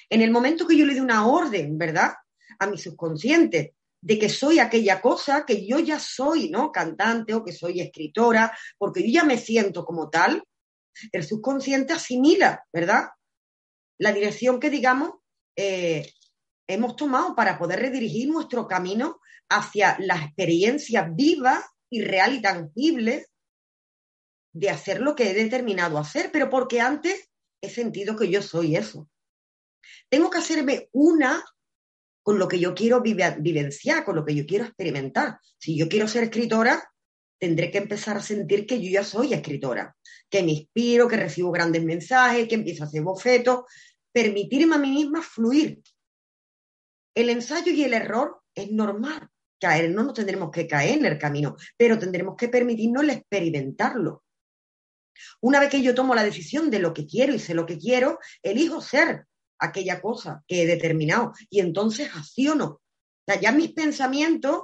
En 0.10 0.22
el 0.22 0.32
momento 0.32 0.68
que 0.68 0.76
yo 0.76 0.86
le 0.86 0.94
doy 0.94 1.02
una 1.02 1.28
orden, 1.28 1.78
¿verdad? 1.78 2.14
A 2.58 2.68
mi 2.68 2.78
subconsciente 2.78 3.76
de 4.02 4.18
que 4.18 4.30
soy 4.30 4.60
aquella 4.60 5.02
cosa, 5.02 5.46
que 5.46 5.66
yo 5.66 5.80
ya 5.80 6.00
soy, 6.00 6.50
¿no? 6.50 6.72
Cantante 6.72 7.34
o 7.34 7.44
que 7.44 7.52
soy 7.52 7.82
escritora, 7.82 8.58
porque 8.78 9.02
yo 9.02 9.22
ya 9.22 9.24
me 9.24 9.38
siento 9.38 9.84
como 9.84 10.10
tal, 10.10 10.44
el 11.12 11.26
subconsciente 11.26 11.94
asimila, 11.94 12.66
¿verdad? 12.72 13.10
La 13.98 14.12
dirección 14.12 14.60
que, 14.60 14.70
digamos, 14.70 15.12
eh, 15.56 16.10
hemos 16.68 16.96
tomado 16.96 17.36
para 17.36 17.58
poder 17.58 17.80
redirigir 17.80 18.30
nuestro 18.30 18.68
camino 18.68 19.20
hacia 19.50 19.98
la 20.00 20.16
experiencia 20.16 21.10
viva 21.12 21.66
y 21.90 22.02
real 22.02 22.36
y 22.36 22.42
tangible 22.42 23.26
de 24.54 24.70
hacer 24.70 25.02
lo 25.02 25.16
que 25.16 25.30
he 25.30 25.34
determinado 25.34 25.98
hacer, 25.98 26.32
pero 26.32 26.50
porque 26.50 26.80
antes 26.80 27.30
he 27.62 27.70
sentido 27.70 28.16
que 28.16 28.30
yo 28.30 28.42
soy 28.42 28.76
eso. 28.76 29.10
Tengo 30.10 30.30
que 30.30 30.38
hacerme 30.38 30.90
una 30.92 31.44
con 32.24 32.38
lo 32.38 32.48
que 32.48 32.60
yo 32.60 32.74
quiero 32.74 33.02
vivenciar, 33.02 34.04
con 34.04 34.16
lo 34.16 34.26
que 34.26 34.36
yo 34.36 34.46
quiero 34.46 34.66
experimentar. 34.66 35.40
Si 35.58 35.78
yo 35.78 35.88
quiero 35.88 36.08
ser 36.08 36.24
escritora, 36.24 36.84
tendré 37.40 37.72
que 37.72 37.78
empezar 37.78 38.18
a 38.18 38.22
sentir 38.22 38.68
que 38.68 38.82
yo 38.82 38.92
ya 38.92 39.04
soy 39.04 39.34
escritora, 39.34 39.96
que 40.30 40.44
me 40.44 40.52
inspiro, 40.52 41.08
que 41.08 41.18
recibo 41.18 41.52
grandes 41.52 41.84
mensajes, 41.84 42.48
que 42.48 42.56
empiezo 42.56 42.84
a 42.84 42.88
hacer 42.88 43.02
bofetos, 43.02 43.62
permitirme 44.12 44.76
a 44.76 44.80
mí 44.80 44.92
misma 44.92 45.22
fluir. 45.22 45.82
El 47.16 47.30
ensayo 47.30 47.72
y 47.72 47.84
el 47.84 47.94
error 47.94 48.42
es 48.54 48.72
normal. 48.72 49.30
Caer, 49.60 49.90
no 49.92 50.04
nos 50.04 50.14
tendremos 50.14 50.52
que 50.52 50.68
caer 50.68 51.00
en 51.00 51.06
el 51.06 51.18
camino, 51.18 51.56
pero 51.76 52.00
tendremos 52.00 52.36
que 52.38 52.48
permitirnos 52.48 53.04
el 53.04 53.10
experimentarlo. 53.10 54.24
Una 55.42 55.60
vez 55.60 55.70
que 55.70 55.82
yo 55.82 55.94
tomo 55.94 56.16
la 56.16 56.24
decisión 56.24 56.70
de 56.70 56.80
lo 56.80 56.94
que 56.94 57.06
quiero 57.06 57.34
y 57.34 57.40
sé 57.40 57.54
lo 57.54 57.66
que 57.66 57.78
quiero, 57.78 58.20
elijo 58.42 58.82
ser 58.82 59.26
aquella 59.60 60.02
cosa 60.02 60.44
que 60.48 60.64
he 60.64 60.66
determinado 60.66 61.34
y 61.50 61.60
entonces 61.60 62.10
acciono. 62.16 62.82
Ya 63.42 63.52
mis 63.52 63.74
pensamientos, 63.74 64.64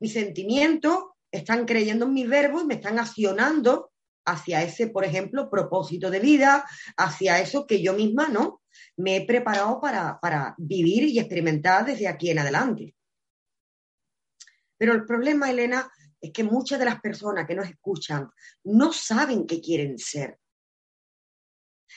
mis 0.00 0.12
sentimientos 0.12 1.04
están 1.30 1.64
creyendo 1.64 2.04
en 2.04 2.12
mis 2.12 2.28
verbos 2.28 2.62
y 2.62 2.66
me 2.66 2.74
están 2.74 2.98
accionando 2.98 3.92
hacia 4.26 4.62
ese, 4.62 4.88
por 4.88 5.04
ejemplo, 5.04 5.50
propósito 5.50 6.10
de 6.10 6.20
vida, 6.20 6.66
hacia 6.96 7.40
eso 7.40 7.66
que 7.66 7.82
yo 7.82 7.92
misma, 7.94 8.28
¿no? 8.28 8.62
Me 8.96 9.16
he 9.16 9.26
preparado 9.26 9.80
para, 9.80 10.18
para 10.20 10.54
vivir 10.58 11.04
y 11.04 11.18
experimentar 11.18 11.84
desde 11.84 12.08
aquí 12.08 12.30
en 12.30 12.38
adelante. 12.38 12.94
Pero 14.76 14.92
el 14.92 15.04
problema, 15.04 15.50
Elena, 15.50 15.90
es 16.20 16.32
que 16.32 16.42
muchas 16.42 16.78
de 16.78 16.86
las 16.86 17.00
personas 17.00 17.46
que 17.46 17.54
nos 17.54 17.68
escuchan 17.68 18.30
no 18.64 18.92
saben 18.92 19.46
qué 19.46 19.60
quieren 19.60 19.98
ser. 19.98 20.38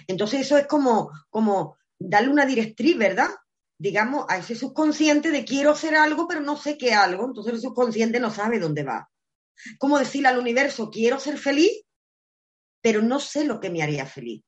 Entonces 0.05 0.41
eso 0.41 0.57
es 0.57 0.67
como, 0.67 1.11
como 1.29 1.76
darle 1.99 2.29
una 2.29 2.45
directriz, 2.45 2.97
¿verdad? 2.97 3.29
Digamos, 3.79 4.25
a 4.29 4.37
ese 4.37 4.55
subconsciente 4.55 5.31
de 5.31 5.45
quiero 5.45 5.75
ser 5.75 5.95
algo, 5.95 6.27
pero 6.27 6.41
no 6.41 6.57
sé 6.57 6.77
qué 6.77 6.93
algo. 6.93 7.25
Entonces 7.25 7.53
el 7.53 7.61
subconsciente 7.61 8.19
no 8.19 8.31
sabe 8.31 8.59
dónde 8.59 8.83
va. 8.83 9.09
Como 9.79 9.99
decirle 9.99 10.29
al 10.29 10.39
universo, 10.39 10.89
quiero 10.89 11.19
ser 11.19 11.37
feliz, 11.37 11.83
pero 12.81 13.01
no 13.01 13.19
sé 13.19 13.45
lo 13.45 13.59
que 13.59 13.69
me 13.69 13.83
haría 13.83 14.05
feliz. 14.05 14.43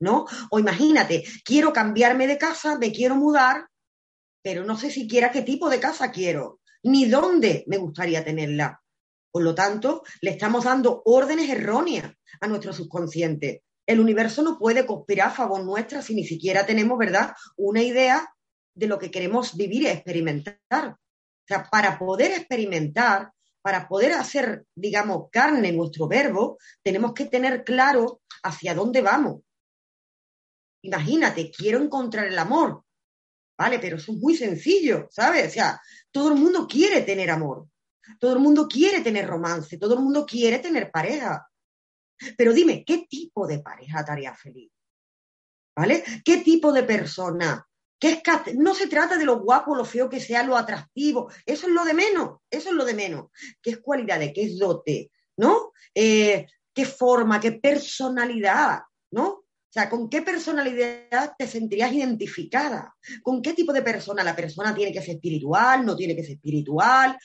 ¿No? 0.00 0.26
O 0.50 0.58
imagínate, 0.58 1.24
quiero 1.44 1.72
cambiarme 1.72 2.26
de 2.26 2.38
casa, 2.38 2.76
me 2.76 2.90
quiero 2.90 3.14
mudar, 3.14 3.68
pero 4.42 4.64
no 4.64 4.76
sé 4.76 4.90
siquiera 4.90 5.30
qué 5.30 5.42
tipo 5.42 5.70
de 5.70 5.78
casa 5.78 6.10
quiero, 6.10 6.60
ni 6.82 7.08
dónde 7.08 7.62
me 7.68 7.76
gustaría 7.76 8.24
tenerla. 8.24 8.82
Por 9.30 9.44
lo 9.44 9.54
tanto, 9.54 10.02
le 10.20 10.32
estamos 10.32 10.64
dando 10.64 11.02
órdenes 11.06 11.48
erróneas 11.48 12.12
a 12.40 12.46
nuestro 12.48 12.72
subconsciente. 12.72 13.62
El 13.86 14.00
universo 14.00 14.42
no 14.42 14.58
puede 14.58 14.86
conspirar 14.86 15.28
a 15.28 15.32
favor 15.32 15.64
nuestra 15.64 16.02
si 16.02 16.14
ni 16.14 16.24
siquiera 16.24 16.64
tenemos, 16.64 16.98
¿verdad?, 16.98 17.34
una 17.56 17.82
idea 17.82 18.32
de 18.74 18.86
lo 18.86 18.98
que 18.98 19.10
queremos 19.10 19.56
vivir 19.56 19.82
y 19.82 19.88
experimentar. 19.88 20.90
O 20.90 21.46
sea, 21.46 21.68
para 21.70 21.98
poder 21.98 22.32
experimentar, 22.32 23.32
para 23.60 23.88
poder 23.88 24.12
hacer, 24.12 24.64
digamos, 24.74 25.28
carne 25.30 25.72
nuestro 25.72 26.08
verbo, 26.08 26.58
tenemos 26.82 27.12
que 27.12 27.26
tener 27.26 27.64
claro 27.64 28.22
hacia 28.42 28.74
dónde 28.74 29.02
vamos. 29.02 29.42
Imagínate, 30.84 31.50
quiero 31.50 31.80
encontrar 31.80 32.26
el 32.26 32.38
amor. 32.38 32.84
Vale, 33.56 33.78
pero 33.78 33.96
eso 33.96 34.12
es 34.12 34.18
muy 34.18 34.36
sencillo, 34.36 35.06
¿sabes? 35.10 35.48
O 35.48 35.50
sea, 35.50 35.80
todo 36.10 36.32
el 36.32 36.38
mundo 36.38 36.66
quiere 36.66 37.02
tener 37.02 37.30
amor. 37.30 37.68
Todo 38.18 38.32
el 38.32 38.40
mundo 38.40 38.66
quiere 38.66 39.00
tener 39.00 39.26
romance. 39.26 39.78
Todo 39.78 39.94
el 39.94 40.00
mundo 40.00 40.26
quiere 40.26 40.58
tener 40.58 40.90
pareja. 40.90 41.48
Pero 42.36 42.52
dime, 42.52 42.84
¿qué 42.84 43.06
tipo 43.08 43.46
de 43.46 43.60
pareja 43.60 44.04
te 44.04 44.12
haría 44.12 44.34
feliz? 44.34 44.70
¿Vale? 45.76 46.04
¿Qué 46.24 46.38
tipo 46.38 46.72
de 46.72 46.82
persona? 46.82 47.66
¿Qué 47.98 48.20
es 48.24 48.56
no 48.56 48.74
se 48.74 48.88
trata 48.88 49.16
de 49.16 49.24
lo 49.24 49.40
guapo, 49.40 49.76
lo 49.76 49.84
feo 49.84 50.10
que 50.10 50.18
sea, 50.18 50.42
lo 50.42 50.56
atractivo. 50.56 51.30
Eso 51.46 51.68
es 51.68 51.72
lo 51.72 51.84
de 51.84 51.94
menos. 51.94 52.40
Eso 52.50 52.70
es 52.70 52.74
lo 52.74 52.84
de 52.84 52.94
menos. 52.94 53.26
¿Qué 53.62 53.70
es 53.70 53.78
cualidades? 53.78 54.32
¿Qué 54.34 54.42
es 54.42 54.58
dote? 54.58 55.12
¿No? 55.36 55.72
Eh, 55.94 56.46
¿Qué 56.74 56.84
forma? 56.84 57.38
¿Qué 57.40 57.52
personalidad? 57.52 58.80
¿No? 59.12 59.28
O 59.28 59.72
sea, 59.72 59.88
¿con 59.88 60.10
qué 60.10 60.20
personalidad 60.20 61.34
te 61.38 61.46
sentirías 61.46 61.92
identificada? 61.92 62.94
¿Con 63.22 63.40
qué 63.40 63.54
tipo 63.54 63.72
de 63.72 63.82
persona? 63.82 64.24
La 64.24 64.36
persona 64.36 64.74
tiene 64.74 64.92
que 64.92 65.00
ser 65.00 65.14
espiritual, 65.14 65.86
no 65.86 65.96
tiene 65.96 66.16
que 66.16 66.24
ser 66.24 66.32
espiritual, 66.32 67.16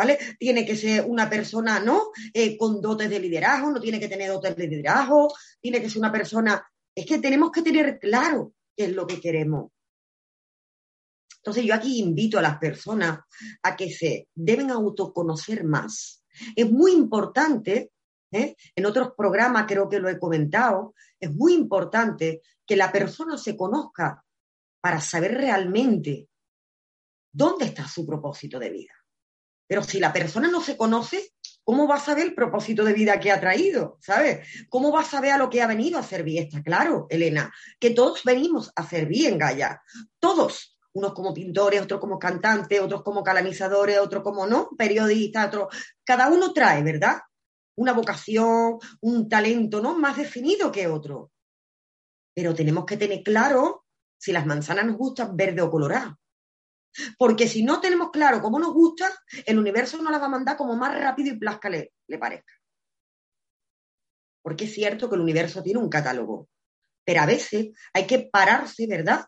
¿vale? 0.00 0.18
Tiene 0.38 0.64
que 0.64 0.76
ser 0.76 1.04
una 1.06 1.28
persona, 1.28 1.78
¿no? 1.78 2.10
Eh, 2.32 2.56
con 2.56 2.80
dotes 2.80 3.10
de 3.10 3.20
liderazgo, 3.20 3.70
no 3.70 3.78
tiene 3.78 4.00
que 4.00 4.08
tener 4.08 4.30
dotes 4.30 4.56
de 4.56 4.66
liderazgo, 4.66 5.30
tiene 5.60 5.82
que 5.82 5.90
ser 5.90 5.98
una 5.98 6.10
persona... 6.10 6.66
Es 6.94 7.04
que 7.04 7.18
tenemos 7.18 7.50
que 7.52 7.60
tener 7.60 7.98
claro 7.98 8.54
qué 8.74 8.84
es 8.84 8.92
lo 8.94 9.06
que 9.06 9.20
queremos. 9.20 9.70
Entonces 11.36 11.64
yo 11.64 11.74
aquí 11.74 12.00
invito 12.00 12.38
a 12.38 12.42
las 12.42 12.56
personas 12.56 13.20
a 13.62 13.76
que 13.76 13.90
se 13.90 14.28
deben 14.34 14.70
autoconocer 14.70 15.64
más. 15.64 16.24
Es 16.56 16.70
muy 16.70 16.92
importante, 16.92 17.92
¿eh? 18.32 18.56
en 18.74 18.86
otros 18.86 19.10
programas 19.14 19.66
creo 19.68 19.86
que 19.86 20.00
lo 20.00 20.08
he 20.08 20.18
comentado, 20.18 20.94
es 21.18 21.30
muy 21.30 21.52
importante 21.52 22.40
que 22.66 22.76
la 22.76 22.90
persona 22.90 23.36
se 23.36 23.54
conozca 23.54 24.24
para 24.80 24.98
saber 24.98 25.34
realmente 25.34 26.30
dónde 27.30 27.66
está 27.66 27.86
su 27.86 28.06
propósito 28.06 28.58
de 28.58 28.70
vida. 28.70 28.99
Pero 29.70 29.84
si 29.84 30.00
la 30.00 30.12
persona 30.12 30.48
no 30.48 30.60
se 30.60 30.76
conoce, 30.76 31.32
¿cómo 31.62 31.86
va 31.86 31.94
a 31.94 32.00
saber 32.00 32.26
el 32.26 32.34
propósito 32.34 32.84
de 32.84 32.92
vida 32.92 33.20
que 33.20 33.30
ha 33.30 33.38
traído? 33.38 33.98
¿Sabes? 34.00 34.44
¿Cómo 34.68 34.90
va 34.90 35.02
a 35.02 35.04
saber 35.04 35.30
a 35.30 35.38
lo 35.38 35.48
que 35.48 35.62
ha 35.62 35.68
venido 35.68 35.96
a 35.96 36.02
servir? 36.02 36.42
Está 36.42 36.60
claro, 36.60 37.06
Elena, 37.08 37.54
que 37.78 37.90
todos 37.90 38.24
venimos 38.24 38.72
a 38.74 38.84
servir 38.84 39.28
en 39.28 39.38
Gaia. 39.38 39.80
Todos. 40.18 40.76
Unos 40.92 41.12
como 41.14 41.32
pintores, 41.32 41.80
otros 41.82 42.00
como 42.00 42.18
cantantes, 42.18 42.80
otros 42.80 43.04
como 43.04 43.22
canalizadores, 43.22 44.00
otros 44.00 44.24
como 44.24 44.44
no, 44.44 44.70
periodistas, 44.76 45.46
otros. 45.46 45.68
Cada 46.02 46.26
uno 46.26 46.52
trae, 46.52 46.82
¿verdad? 46.82 47.20
Una 47.76 47.92
vocación, 47.92 48.76
un 49.02 49.28
talento, 49.28 49.80
¿no? 49.80 49.96
Más 49.96 50.16
definido 50.16 50.72
que 50.72 50.88
otro. 50.88 51.30
Pero 52.34 52.56
tenemos 52.56 52.84
que 52.86 52.96
tener 52.96 53.22
claro 53.22 53.84
si 54.18 54.32
las 54.32 54.46
manzanas 54.46 54.86
nos 54.86 54.96
gustan 54.96 55.36
verde 55.36 55.62
o 55.62 55.70
colorada. 55.70 56.18
Porque 57.18 57.48
si 57.48 57.62
no 57.62 57.80
tenemos 57.80 58.10
claro 58.10 58.40
cómo 58.40 58.58
nos 58.58 58.72
gusta, 58.72 59.10
el 59.46 59.58
universo 59.58 59.96
nos 59.98 60.10
la 60.10 60.18
va 60.18 60.26
a 60.26 60.30
mandar 60.30 60.56
como 60.56 60.76
más 60.76 60.98
rápido 60.98 61.32
y 61.32 61.38
plasca 61.38 61.70
le, 61.70 61.92
parezca. 62.18 62.52
Porque 64.42 64.64
es 64.64 64.74
cierto 64.74 65.08
que 65.08 65.16
el 65.16 65.20
universo 65.20 65.62
tiene 65.62 65.80
un 65.80 65.88
catálogo, 65.88 66.48
pero 67.04 67.20
a 67.20 67.26
veces 67.26 67.68
hay 67.92 68.06
que 68.06 68.28
pararse, 68.32 68.86
¿verdad?, 68.86 69.24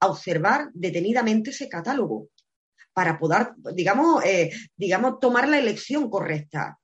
a 0.00 0.06
observar 0.06 0.70
detenidamente 0.72 1.50
ese 1.50 1.68
catálogo 1.68 2.28
para 2.92 3.18
poder, 3.18 3.52
digamos, 3.74 4.24
eh, 4.24 4.50
digamos, 4.76 5.18
tomar 5.20 5.48
la 5.48 5.58
elección 5.58 6.10
correcta. 6.10 6.78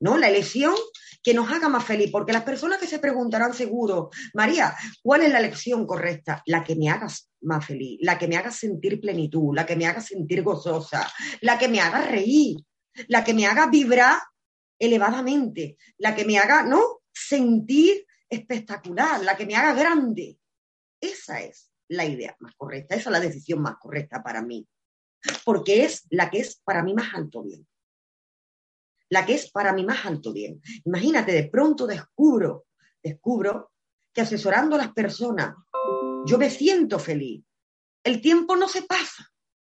¿No? 0.00 0.16
La 0.16 0.28
elección 0.28 0.74
que 1.22 1.34
nos 1.34 1.50
haga 1.50 1.68
más 1.68 1.84
feliz, 1.84 2.10
porque 2.10 2.32
las 2.32 2.44
personas 2.44 2.78
que 2.78 2.86
se 2.86 2.98
preguntarán 2.98 3.52
seguro, 3.52 4.10
María, 4.34 4.74
¿cuál 5.02 5.22
es 5.22 5.30
la 5.30 5.38
elección 5.38 5.86
correcta? 5.86 6.42
La 6.46 6.64
que 6.64 6.74
me 6.76 6.88
haga 6.88 7.06
más 7.42 7.66
feliz, 7.66 7.98
la 8.00 8.18
que 8.18 8.26
me 8.26 8.36
haga 8.36 8.50
sentir 8.50 9.00
plenitud, 9.00 9.54
la 9.54 9.66
que 9.66 9.76
me 9.76 9.86
haga 9.86 10.00
sentir 10.00 10.42
gozosa, 10.42 11.06
la 11.42 11.58
que 11.58 11.68
me 11.68 11.80
haga 11.80 12.06
reír, 12.06 12.56
la 13.08 13.22
que 13.22 13.34
me 13.34 13.46
haga 13.46 13.66
vibrar 13.66 14.18
elevadamente, 14.78 15.76
la 15.98 16.14
que 16.14 16.24
me 16.24 16.38
haga, 16.38 16.62
¿no? 16.62 17.02
Sentir 17.12 18.06
espectacular, 18.28 19.22
la 19.22 19.36
que 19.36 19.44
me 19.44 19.56
haga 19.56 19.74
grande. 19.74 20.38
Esa 20.98 21.42
es 21.42 21.70
la 21.88 22.06
idea 22.06 22.34
más 22.40 22.54
correcta, 22.56 22.94
esa 22.94 23.10
es 23.10 23.12
la 23.12 23.20
decisión 23.20 23.60
más 23.60 23.76
correcta 23.78 24.22
para 24.22 24.42
mí, 24.42 24.66
porque 25.44 25.84
es 25.84 26.04
la 26.08 26.30
que 26.30 26.38
es 26.38 26.60
para 26.64 26.82
mí 26.82 26.94
más 26.94 27.12
alto 27.14 27.42
bien 27.42 27.66
la 29.10 29.26
que 29.26 29.34
es 29.34 29.50
para 29.50 29.72
mí 29.72 29.84
más 29.84 30.06
alto 30.06 30.32
bien. 30.32 30.62
Imagínate, 30.84 31.32
de 31.32 31.48
pronto 31.48 31.86
descubro, 31.86 32.66
descubro 33.02 33.72
que 34.12 34.22
asesorando 34.22 34.76
a 34.76 34.78
las 34.78 34.92
personas, 34.92 35.54
yo 36.26 36.38
me 36.38 36.48
siento 36.48 36.98
feliz. 36.98 37.44
El 38.02 38.20
tiempo 38.20 38.56
no 38.56 38.68
se 38.68 38.82
pasa, 38.82 39.30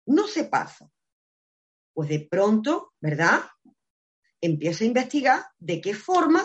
no 0.07 0.29
se 0.29 0.45
pasa. 0.45 0.89
Pues 1.95 2.09
de 2.09 2.29
pronto, 2.31 2.93
¿verdad? 3.01 3.41
Empiezo 4.41 4.85
a 4.85 4.87
investigar 4.87 5.45
de 5.59 5.81
qué 5.81 5.95
forma 5.95 6.45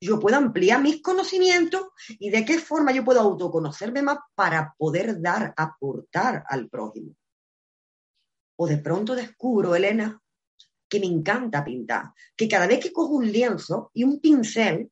yo 0.00 0.20
puedo 0.20 0.36
ampliar 0.36 0.82
mis 0.82 1.02
conocimientos 1.02 1.86
y 2.18 2.30
de 2.30 2.44
qué 2.44 2.58
forma 2.58 2.92
yo 2.92 3.04
puedo 3.04 3.20
autoconocerme 3.20 4.02
más 4.02 4.18
para 4.34 4.74
poder 4.76 5.20
dar, 5.20 5.54
aportar 5.56 6.44
al 6.48 6.68
prójimo. 6.68 7.14
O 8.58 8.66
de 8.66 8.78
pronto 8.78 9.14
descubro, 9.14 9.74
Elena, 9.74 10.20
que 10.88 11.00
me 11.00 11.06
encanta 11.06 11.64
pintar, 11.64 12.12
que 12.36 12.48
cada 12.48 12.66
vez 12.66 12.80
que 12.80 12.92
cojo 12.92 13.14
un 13.14 13.30
lienzo 13.30 13.90
y 13.94 14.04
un 14.04 14.20
pincel, 14.20 14.90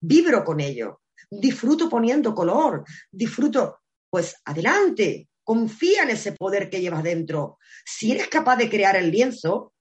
vibro 0.00 0.44
con 0.44 0.60
ello, 0.60 1.02
disfruto 1.30 1.88
poniendo 1.88 2.34
color, 2.34 2.84
disfruto, 3.10 3.80
pues 4.10 4.36
adelante, 4.44 5.28
confía 5.42 6.02
en 6.02 6.10
ese 6.10 6.32
poder 6.32 6.70
que 6.70 6.80
llevas 6.80 7.02
dentro. 7.02 7.58
Si 7.84 8.12
eres 8.12 8.28
capaz 8.28 8.56
de 8.56 8.70
crear 8.70 8.96
el 8.96 9.10
lienzo, 9.10 9.74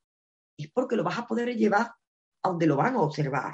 es 0.57 0.69
porque 0.71 0.95
lo 0.95 1.03
vas 1.03 1.17
a 1.17 1.27
poder 1.27 1.55
llevar 1.55 1.93
a 2.43 2.49
donde 2.49 2.67
lo 2.67 2.75
van 2.75 2.95
a 2.95 3.01
observar, 3.01 3.53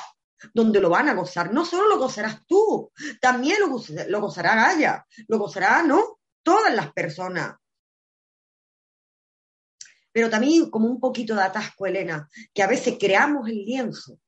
donde 0.54 0.82
lo 0.82 0.90
van 0.90 1.10
a 1.10 1.14
gozar. 1.14 1.54
No 1.54 1.66
solo 1.66 1.88
lo 1.88 1.98
gozarás 1.98 2.46
tú, 2.48 2.92
también 3.22 3.58
lo, 3.60 3.68
lo 4.08 4.22
gozará 4.22 4.56
Gaia, 4.56 5.06
lo 5.28 5.38
gozará, 5.38 5.84
¿no? 5.84 6.20
Todas 6.44 6.74
las 6.74 6.92
personas 6.94 7.56
pero 10.20 10.30
también 10.30 10.70
como 10.70 10.86
un 10.90 11.00
poquito 11.00 11.34
de 11.34 11.44
atasco, 11.44 11.86
Elena, 11.86 12.30
que 12.54 12.62
a 12.62 12.68
veces 12.68 12.98
creamos 13.00 13.48
el 13.48 13.64
lienzo 13.64 14.20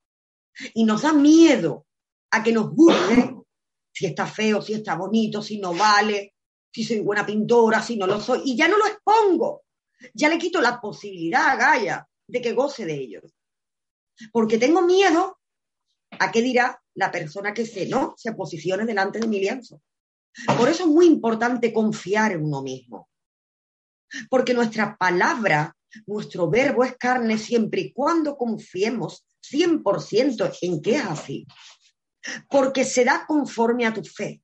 y 0.74 0.86
nos 0.86 1.02
da 1.02 1.12
miedo 1.12 1.86
a 2.30 2.42
que 2.42 2.54
nos 2.54 2.74
guste 2.74 3.36
si 3.92 4.06
está 4.06 4.26
feo, 4.26 4.62
si 4.62 4.72
está 4.72 4.96
bonito, 4.96 5.42
si 5.42 5.60
no 5.60 5.74
vale, 5.74 6.36
si 6.74 6.86
soy 6.86 7.02
buena 7.02 7.26
pintora, 7.26 7.84
si 7.84 7.98
no 7.98 8.08
lo 8.08 8.22
soy, 8.22 8.44
y 8.46 8.56
ya 8.56 8.70
no 8.70 8.78
lo 8.78 8.88
expongo, 8.88 9.66
ya 10.14 10.30
le 10.30 10.38
quito 10.38 10.62
la 10.62 10.80
posibilidad 10.80 11.50
a 11.50 11.58
Gaia 11.58 12.08
de 12.26 12.42
que 12.42 12.54
goce 12.54 12.86
de 12.86 12.94
ellos. 12.94 13.36
Porque 14.32 14.58
tengo 14.58 14.84
miedo 14.84 15.42
a 16.20 16.32
qué 16.32 16.42
dirá 16.42 16.82
la 16.94 17.12
persona 17.12 17.54
que 17.54 17.66
se, 17.66 17.86
¿no? 17.86 18.14
se 18.16 18.32
posicione 18.32 18.86
delante 18.86 19.20
de 19.20 19.28
mi 19.28 19.42
lienzo. 19.42 19.82
Por 20.58 20.70
eso 20.70 20.84
es 20.84 20.90
muy 20.90 21.06
importante 21.06 21.74
confiar 21.74 22.32
en 22.32 22.46
uno 22.46 22.62
mismo 22.62 23.10
porque 24.30 24.54
nuestra 24.54 24.98
palabra, 24.98 25.76
nuestro 26.06 26.50
verbo 26.50 26.84
es 26.84 26.96
carne 26.98 27.38
siempre 27.38 27.82
y 27.82 27.94
cuando 27.94 28.36
confiemos 28.36 29.26
100% 29.42 30.58
en 30.62 30.82
que 30.82 30.96
es 30.96 31.06
así, 31.06 31.48
porque 32.50 32.86
será 32.86 33.26
conforme 33.28 33.86
a 33.86 33.94
tu 33.94 34.04
fe. 34.04 34.42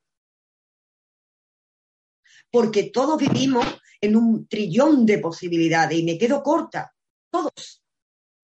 Porque 2.51 2.89
todos 2.91 3.19
vivimos 3.19 3.65
en 4.01 4.15
un 4.15 4.47
trillón 4.47 5.05
de 5.05 5.19
posibilidades 5.19 5.97
y 5.97 6.03
me 6.03 6.17
quedo 6.17 6.41
corta. 6.41 6.93
Todos 7.29 7.83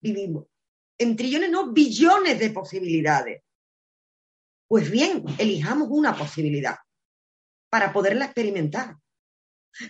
vivimos 0.00 0.46
en 0.98 1.16
trillones, 1.16 1.50
no 1.50 1.72
billones 1.72 2.38
de 2.38 2.50
posibilidades. 2.50 3.42
Pues 4.68 4.90
bien, 4.90 5.24
elijamos 5.38 5.88
una 5.90 6.16
posibilidad 6.16 6.76
para 7.70 7.92
poderla 7.92 8.26
experimentar. 8.26 8.96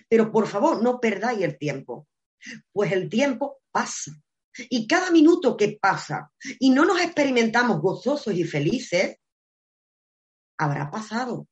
Pero 0.09 0.31
por 0.31 0.47
favor, 0.47 0.81
no 0.81 0.99
perdáis 0.99 1.41
el 1.41 1.57
tiempo, 1.57 2.07
pues 2.71 2.91
el 2.91 3.09
tiempo 3.09 3.61
pasa. 3.71 4.11
Y 4.69 4.87
cada 4.87 5.11
minuto 5.11 5.57
que 5.57 5.77
pasa 5.79 6.31
y 6.59 6.69
no 6.69 6.85
nos 6.85 7.01
experimentamos 7.01 7.81
gozosos 7.81 8.33
y 8.33 8.45
felices, 8.45 9.17
habrá 10.57 10.89
pasado. 10.89 11.47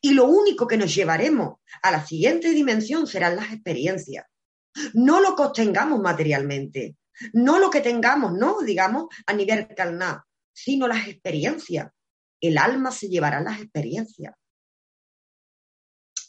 Y 0.00 0.14
lo 0.14 0.24
único 0.24 0.66
que 0.66 0.78
nos 0.78 0.94
llevaremos 0.94 1.58
a 1.82 1.90
la 1.90 2.04
siguiente 2.04 2.50
dimensión 2.50 3.06
serán 3.06 3.36
las 3.36 3.52
experiencias. 3.52 4.24
No 4.94 5.20
lo 5.20 5.36
que 5.36 5.42
obtengamos 5.42 6.00
materialmente, 6.00 6.96
no 7.34 7.58
lo 7.58 7.70
que 7.70 7.80
tengamos, 7.80 8.32
no, 8.32 8.60
digamos, 8.62 9.06
a 9.26 9.34
nivel 9.34 9.68
carnal, 9.74 10.22
sino 10.52 10.88
las 10.88 11.06
experiencias. 11.06 11.90
El 12.40 12.58
alma 12.58 12.90
se 12.90 13.08
llevará 13.08 13.40
las 13.40 13.60
experiencias 13.60 14.34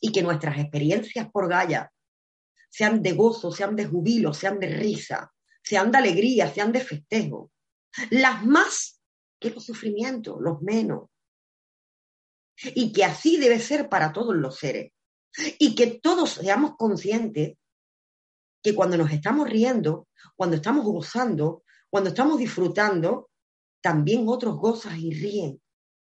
y 0.02 0.12
que 0.12 0.22
nuestras 0.22 0.60
experiencias 0.60 1.30
por 1.32 1.50
Gaia 1.50 1.92
sean 2.76 3.02
de 3.02 3.14
gozo, 3.14 3.54
sean 3.54 3.74
de 3.74 3.86
jubilo, 3.86 4.34
sean 4.34 4.60
de 4.60 4.68
risa, 4.68 5.32
sean 5.64 5.94
de 5.94 5.98
alegría, 5.98 6.54
sean 6.54 6.74
de 6.74 6.82
festejo. 6.82 7.50
Las 8.10 8.46
más 8.46 9.02
que 9.40 9.50
los 9.50 9.64
sufrimientos, 9.64 10.36
los 10.42 10.62
menos. 10.62 11.08
Y 12.76 12.92
que 12.92 13.06
así 13.06 13.38
debe 13.38 13.62
ser 13.62 13.88
para 13.88 14.12
todos 14.12 14.36
los 14.36 14.58
seres. 14.58 14.92
Y 15.58 15.74
que 15.74 16.02
todos 16.02 16.32
seamos 16.32 16.76
conscientes 16.76 17.58
que 18.62 18.76
cuando 18.76 18.98
nos 18.98 19.10
estamos 19.10 19.50
riendo, 19.50 20.10
cuando 20.36 20.58
estamos 20.58 20.84
gozando, 20.84 21.64
cuando 21.90 22.10
estamos 22.10 22.38
disfrutando, 22.38 23.30
también 23.82 24.26
otros 24.28 24.58
gozan 24.58 25.00
y 25.00 25.14
ríen 25.14 25.62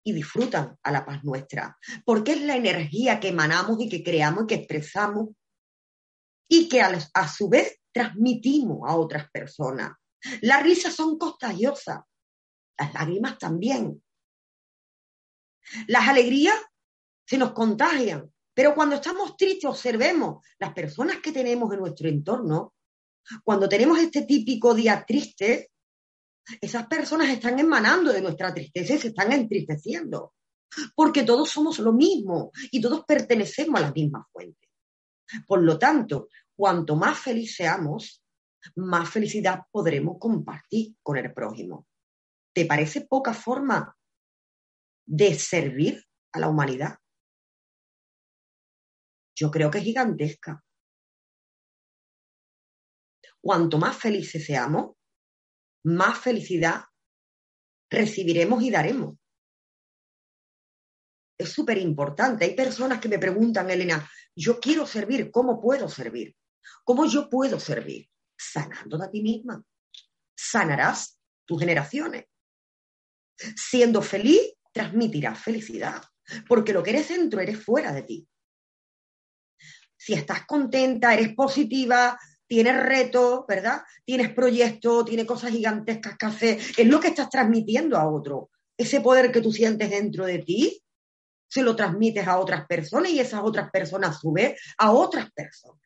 y 0.06 0.14
disfrutan 0.14 0.78
a 0.84 0.92
la 0.92 1.06
paz 1.06 1.22
nuestra, 1.26 1.78
porque 2.06 2.32
es 2.32 2.42
la 2.44 2.56
energía 2.56 3.20
que 3.20 3.30
emanamos 3.30 3.78
y 3.82 3.90
que 3.90 4.04
creamos 4.04 4.44
y 4.44 4.48
que 4.48 4.56
expresamos 4.56 5.30
y 6.48 6.70
que 6.70 6.82
a, 6.82 7.28
su 7.28 7.50
vez 7.50 7.80
transmitimos 7.92 8.90
a 8.90 8.96
otras 8.96 9.30
personas. 9.32 9.94
Las 10.42 10.64
risas 10.64 10.96
son 10.96 11.18
contagiosas, 11.18 12.00
las 12.78 12.94
lágrimas 12.94 13.38
también. 13.38 14.04
Las 15.88 16.08
alegrías 16.08 16.56
se 17.26 17.38
nos 17.38 17.54
contagian, 17.54 18.32
pero 18.54 18.76
cuando 18.76 18.96
estamos 18.96 19.36
tristes 19.36 19.70
observemos 19.70 20.46
las 20.60 20.74
personas 20.74 21.18
que 21.18 21.32
tenemos 21.32 21.72
en 21.74 21.80
nuestro 21.80 22.08
entorno, 22.08 22.74
cuando 23.44 23.68
tenemos 23.68 23.98
este 24.00 24.24
típico 24.24 24.74
día 24.74 25.04
triste, 25.06 25.72
esas 26.62 26.86
personas 26.88 27.30
están 27.30 27.58
emanando 27.60 28.14
de 28.14 28.22
nuestra 28.22 28.54
tristeza 28.54 28.94
y 28.94 29.00
se 29.00 29.08
están 29.08 29.34
entristeciendo, 29.34 30.34
porque 30.94 31.24
todos 31.24 31.50
somos 31.50 31.80
lo 31.80 31.92
mismo 31.92 32.52
y 32.72 32.80
todos 32.80 33.04
pertenecemos 33.06 33.80
a 33.80 33.86
la 33.86 33.92
misma 33.92 34.28
fuente. 34.32 34.65
Por 35.48 35.64
lo 35.64 35.78
tanto, 35.80 36.30
cuanto 36.56 36.96
más 36.96 37.20
feliz 37.20 37.56
seamos, 37.56 38.24
más 38.76 39.10
felicidad 39.10 39.62
podremos 39.72 40.18
compartir 40.20 40.96
con 41.04 41.18
el 41.18 41.34
prójimo. 41.34 41.88
¿Te 42.54 42.66
parece 42.66 43.02
poca 43.02 43.34
forma 43.34 43.96
de 45.06 45.34
servir 45.36 46.04
a 46.32 46.40
la 46.40 46.48
humanidad? 46.48 46.98
Yo 49.36 49.52
creo 49.52 49.70
que 49.70 49.80
es 49.80 49.84
gigantesca. 49.84 50.64
Cuanto 53.42 53.78
más 53.78 53.98
felices 53.98 54.46
seamos, 54.46 54.96
más 55.84 56.18
felicidad 56.18 56.86
recibiremos 57.92 58.64
y 58.64 58.72
daremos. 58.72 59.18
Es 61.38 61.50
súper 61.50 61.78
importante. 61.78 62.46
Hay 62.46 62.56
personas 62.56 63.00
que 63.00 63.10
me 63.10 63.20
preguntan, 63.20 63.70
Elena, 63.70 64.10
yo 64.36 64.60
quiero 64.60 64.86
servir, 64.86 65.32
¿cómo 65.32 65.62
puedo 65.62 65.90
servir? 65.90 66.36
¿Cómo 66.84 67.06
yo 67.06 67.30
puedo 67.30 67.60
servir? 67.60 68.10
Sanando 68.38 69.02
a 69.02 69.10
ti 69.10 69.22
misma. 69.22 69.64
Sanarás 70.36 71.20
tus 71.46 71.60
generaciones. 71.60 72.26
Siendo 73.38 74.02
feliz, 74.02 74.54
transmitirás 74.72 75.40
felicidad, 75.40 76.02
porque 76.48 76.74
lo 76.74 76.84
que 76.84 76.92
eres 76.92 77.10
dentro 77.10 77.42
eres 77.42 77.64
fuera 77.64 77.92
de 77.92 78.04
ti. 78.04 78.28
Si 79.98 80.14
estás 80.14 80.46
contenta, 80.46 81.14
eres 81.14 81.34
positiva, 81.34 82.18
tienes 82.48 82.82
retos, 82.84 83.46
¿verdad? 83.48 83.82
Tienes 84.06 84.34
proyectos, 84.34 85.06
tienes 85.06 85.26
cosas 85.26 85.52
gigantescas 85.52 86.18
que 86.18 86.26
hacer. 86.26 86.60
Es 86.78 86.88
lo 86.88 87.00
que 87.00 87.08
estás 87.08 87.30
transmitiendo 87.30 87.98
a 87.98 88.10
otro. 88.10 88.52
Ese 88.78 89.02
poder 89.02 89.32
que 89.32 89.42
tú 89.42 89.52
sientes 89.52 89.90
dentro 89.90 90.26
de 90.26 90.40
ti, 90.40 90.84
se 91.48 91.62
lo 91.62 91.76
transmites 91.76 92.28
a 92.28 92.38
otras 92.38 92.66
personas 92.66 93.12
y 93.12 93.20
esas 93.20 93.42
otras 93.44 93.70
personas 93.72 94.12
a 94.12 94.20
su 94.20 94.32
vez 94.32 94.60
a 94.78 94.92
otras 94.92 95.32
personas. 95.32 95.82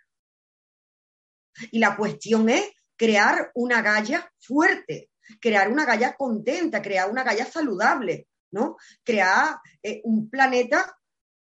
Y 1.71 1.79
la 1.79 1.95
cuestión 1.95 2.49
es 2.49 2.71
crear 2.95 3.51
una 3.55 3.81
galla 3.81 4.31
fuerte, 4.39 5.09
crear 5.39 5.69
una 5.71 5.85
Gaia 5.85 6.15
contenta, 6.15 6.81
crear 6.81 7.09
una 7.09 7.23
Gaia 7.23 7.45
saludable, 7.45 8.27
¿no? 8.51 8.77
Crear 9.03 9.57
eh, 9.83 10.01
un 10.03 10.29
planeta 10.29 10.97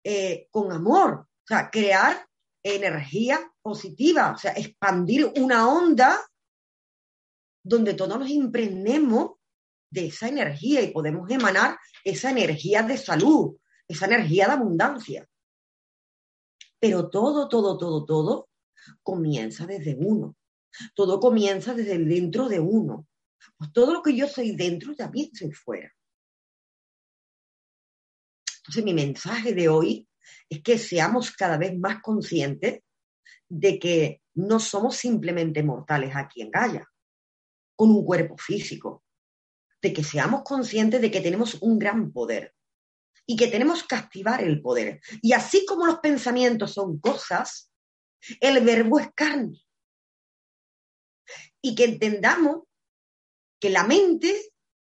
eh, 0.03 0.47
con 0.51 0.71
amor, 0.71 1.27
o 1.27 1.47
sea, 1.47 1.69
crear 1.69 2.27
energía 2.63 3.51
positiva, 3.61 4.31
o 4.31 4.37
sea, 4.37 4.53
expandir 4.53 5.31
una 5.37 5.67
onda 5.67 6.19
donde 7.63 7.93
todos 7.93 8.19
nos 8.19 8.29
impregnemos 8.29 9.33
de 9.89 10.07
esa 10.07 10.27
energía 10.27 10.81
y 10.81 10.91
podemos 10.91 11.29
emanar 11.29 11.77
esa 12.03 12.31
energía 12.31 12.81
de 12.83 12.97
salud, 12.97 13.57
esa 13.91 14.05
energía 14.05 14.47
de 14.47 14.53
abundancia. 14.53 15.27
Pero 16.79 17.09
todo, 17.09 17.47
todo, 17.47 17.77
todo, 17.77 18.05
todo 18.05 18.49
comienza 19.03 19.65
desde 19.67 19.95
uno. 19.95 20.35
Todo 20.95 21.19
comienza 21.19 21.73
desde 21.73 21.97
dentro 21.97 22.47
de 22.47 22.59
uno. 22.59 23.07
Pues 23.57 23.71
todo 23.73 23.93
lo 23.93 24.01
que 24.01 24.15
yo 24.15 24.27
soy 24.27 24.55
dentro 24.55 24.95
también 24.95 25.29
soy 25.33 25.51
fuera. 25.51 25.91
Entonces 28.57 28.83
mi 28.83 28.93
mensaje 28.93 29.53
de 29.53 29.69
hoy 29.69 30.07
es 30.49 30.61
que 30.61 30.77
seamos 30.77 31.31
cada 31.31 31.57
vez 31.57 31.77
más 31.77 32.01
conscientes 32.01 32.81
de 33.49 33.79
que 33.79 34.21
no 34.35 34.59
somos 34.59 34.95
simplemente 34.95 35.63
mortales 35.63 36.15
aquí 36.15 36.41
en 36.41 36.51
Gaia, 36.51 36.87
con 37.75 37.89
un 37.89 38.05
cuerpo 38.05 38.37
físico, 38.37 39.03
de 39.81 39.91
que 39.91 40.03
seamos 40.03 40.43
conscientes 40.43 41.01
de 41.01 41.11
que 41.11 41.21
tenemos 41.21 41.55
un 41.61 41.79
gran 41.79 42.11
poder 42.11 42.53
y 43.25 43.35
que 43.35 43.47
tenemos 43.47 43.83
que 43.83 43.95
activar 43.95 44.41
el 44.41 44.61
poder. 44.61 45.01
Y 45.21 45.33
así 45.33 45.65
como 45.65 45.85
los 45.85 45.99
pensamientos 45.99 46.73
son 46.73 46.99
cosas, 46.99 47.71
el 48.39 48.63
verbo 48.63 48.99
es 48.99 49.09
carne. 49.13 49.61
Y 51.61 51.75
que 51.75 51.85
entendamos 51.85 52.63
que 53.59 53.69
la 53.69 53.83
mente 53.83 54.53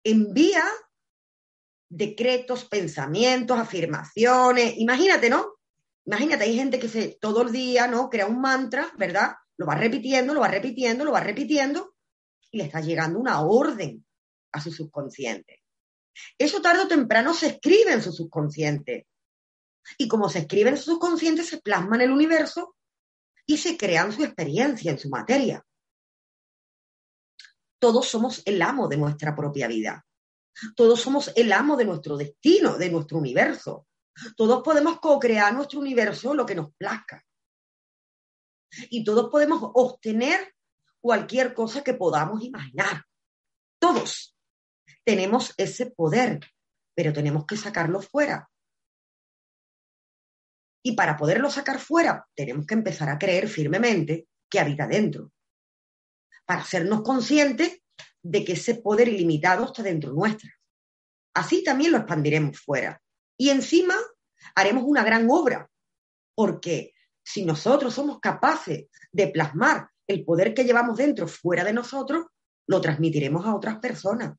envía 0.03 0.63
decretos, 1.89 2.65
pensamientos, 2.65 3.59
afirmaciones. 3.59 4.75
Imagínate, 4.77 5.29
¿no? 5.29 5.55
Imagínate, 6.05 6.45
hay 6.45 6.55
gente 6.55 6.79
que 6.79 6.87
se, 6.87 7.17
todo 7.19 7.41
el 7.41 7.51
día, 7.51 7.87
¿no? 7.87 8.09
Crea 8.09 8.27
un 8.27 8.39
mantra, 8.39 8.91
¿verdad? 8.97 9.33
Lo 9.57 9.65
va 9.65 9.75
repitiendo, 9.75 10.33
lo 10.33 10.39
va 10.39 10.47
repitiendo, 10.47 11.03
lo 11.03 11.11
va 11.11 11.19
repitiendo 11.19 11.95
y 12.49 12.57
le 12.57 12.63
está 12.65 12.81
llegando 12.81 13.19
una 13.19 13.41
orden 13.41 14.05
a 14.51 14.61
su 14.61 14.71
subconsciente. 14.71 15.60
Eso 16.37 16.61
tarde 16.61 16.83
o 16.83 16.87
temprano 16.87 17.33
se 17.33 17.47
escribe 17.47 17.93
en 17.93 18.01
su 18.01 18.11
subconsciente. 18.11 19.07
Y 19.97 20.07
como 20.07 20.29
se 20.29 20.39
escribe 20.39 20.69
en 20.69 20.77
su 20.77 20.91
subconsciente, 20.91 21.43
se 21.43 21.61
plasma 21.61 21.95
en 21.95 22.03
el 22.03 22.11
universo 22.11 22.75
y 23.45 23.57
se 23.57 23.77
crean 23.77 24.11
su 24.11 24.23
experiencia 24.23 24.91
en 24.91 24.99
su 24.99 25.09
materia. 25.09 25.65
Todos 27.79 28.07
somos 28.07 28.43
el 28.45 28.61
amo 28.61 28.87
de 28.87 28.97
nuestra 28.97 29.35
propia 29.35 29.67
vida. 29.67 30.05
Todos 30.75 31.01
somos 31.01 31.31
el 31.35 31.51
amo 31.51 31.75
de 31.75 31.85
nuestro 31.85 32.17
destino, 32.17 32.77
de 32.77 32.91
nuestro 32.91 33.17
universo. 33.17 33.87
Todos 34.35 34.61
podemos 34.61 34.99
co-crear 34.99 35.53
nuestro 35.53 35.79
universo 35.79 36.33
lo 36.33 36.45
que 36.45 36.55
nos 36.55 36.73
plazca. 36.75 37.25
Y 38.89 39.03
todos 39.03 39.29
podemos 39.29 39.59
obtener 39.73 40.53
cualquier 41.01 41.53
cosa 41.53 41.83
que 41.83 41.95
podamos 41.95 42.43
imaginar. 42.43 43.03
Todos 43.79 44.35
tenemos 45.05 45.53
ese 45.57 45.87
poder, 45.87 46.39
pero 46.95 47.13
tenemos 47.13 47.45
que 47.45 47.57
sacarlo 47.57 48.01
fuera. 48.01 48.49
Y 50.83 50.93
para 50.93 51.17
poderlo 51.17 51.49
sacar 51.49 51.79
fuera, 51.79 52.27
tenemos 52.35 52.65
que 52.65 52.73
empezar 52.73 53.09
a 53.09 53.19
creer 53.19 53.47
firmemente 53.47 54.27
que 54.49 54.59
habita 54.59 54.87
dentro. 54.87 55.31
Para 56.45 56.61
hacernos 56.61 57.01
conscientes 57.01 57.81
de 58.23 58.43
que 58.43 58.53
ese 58.53 58.75
poder 58.75 59.07
ilimitado 59.07 59.65
está 59.65 59.83
dentro 59.83 60.11
nuestra. 60.13 60.49
Así 61.33 61.63
también 61.63 61.91
lo 61.91 61.99
expandiremos 61.99 62.59
fuera. 62.59 63.01
Y 63.37 63.49
encima 63.49 63.95
haremos 64.55 64.83
una 64.85 65.03
gran 65.03 65.27
obra, 65.29 65.69
porque 66.35 66.93
si 67.23 67.45
nosotros 67.45 67.93
somos 67.93 68.19
capaces 68.19 68.87
de 69.11 69.27
plasmar 69.27 69.89
el 70.07 70.25
poder 70.25 70.53
que 70.53 70.63
llevamos 70.63 70.97
dentro 70.97 71.27
fuera 71.27 71.63
de 71.63 71.73
nosotros, 71.73 72.25
lo 72.67 72.81
transmitiremos 72.81 73.45
a 73.45 73.55
otras 73.55 73.77
personas. 73.79 74.35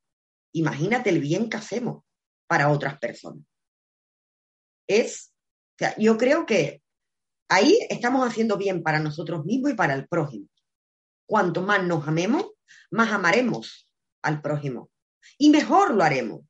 Imagínate 0.53 1.11
el 1.11 1.21
bien 1.21 1.49
que 1.49 1.57
hacemos 1.57 2.05
para 2.47 2.71
otras 2.71 2.99
personas. 2.99 3.45
Es, 4.87 5.33
o 5.75 5.79
sea, 5.79 5.95
yo 5.97 6.19
creo 6.19 6.45
que 6.45 6.83
ahí 7.49 7.79
estamos 7.89 8.27
haciendo 8.27 8.57
bien 8.57 8.83
para 8.83 8.99
nosotros 8.99 9.45
mismos 9.45 9.73
y 9.73 9.75
para 9.75 9.95
el 9.95 10.07
prójimo. 10.09 10.49
Cuanto 11.27 11.63
más 11.63 11.85
nos 11.85 12.07
amemos, 12.07 12.53
más 12.91 13.11
amaremos 13.11 13.89
al 14.23 14.43
prójimo 14.43 14.91
y 15.39 15.51
mejor 15.51 15.95
lo 15.95 16.03
haremos. 16.03 16.43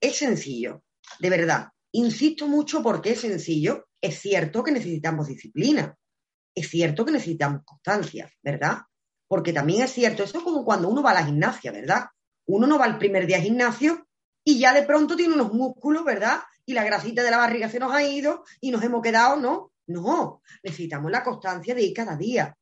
Es 0.00 0.16
sencillo, 0.16 0.84
de 1.18 1.30
verdad. 1.30 1.68
Insisto 1.92 2.46
mucho 2.46 2.82
porque 2.82 3.12
es 3.12 3.20
sencillo. 3.20 3.88
Es 4.00 4.18
cierto 4.20 4.62
que 4.62 4.72
necesitamos 4.72 5.28
disciplina. 5.28 5.96
Es 6.54 6.68
cierto 6.68 7.04
que 7.04 7.12
necesitamos 7.12 7.62
constancia, 7.64 8.30
¿verdad? 8.42 8.78
Porque 9.30 9.52
también 9.52 9.84
es 9.84 9.92
cierto, 9.92 10.24
eso 10.24 10.38
es 10.38 10.44
como 10.44 10.64
cuando 10.64 10.88
uno 10.88 11.02
va 11.02 11.12
a 11.12 11.14
la 11.14 11.24
gimnasia, 11.24 11.70
¿verdad? 11.70 12.06
Uno 12.46 12.66
no 12.66 12.78
va 12.78 12.86
el 12.86 12.98
primer 12.98 13.26
día 13.26 13.36
al 13.36 13.44
gimnasio 13.44 14.08
y 14.44 14.58
ya 14.58 14.74
de 14.74 14.82
pronto 14.82 15.14
tiene 15.14 15.34
unos 15.34 15.52
músculos, 15.52 16.04
¿verdad? 16.04 16.40
Y 16.66 16.74
la 16.74 16.82
grasita 16.82 17.22
de 17.22 17.30
la 17.30 17.36
barriga 17.36 17.68
se 17.68 17.78
nos 17.78 17.92
ha 17.92 18.02
ido 18.02 18.44
y 18.60 18.72
nos 18.72 18.82
hemos 18.82 19.02
quedado, 19.02 19.36
¿no? 19.36 19.72
No, 19.86 20.42
necesitamos 20.64 21.12
la 21.12 21.22
constancia 21.22 21.74
de 21.74 21.82
ir 21.82 21.94
cada 21.94 22.16
día 22.16 22.56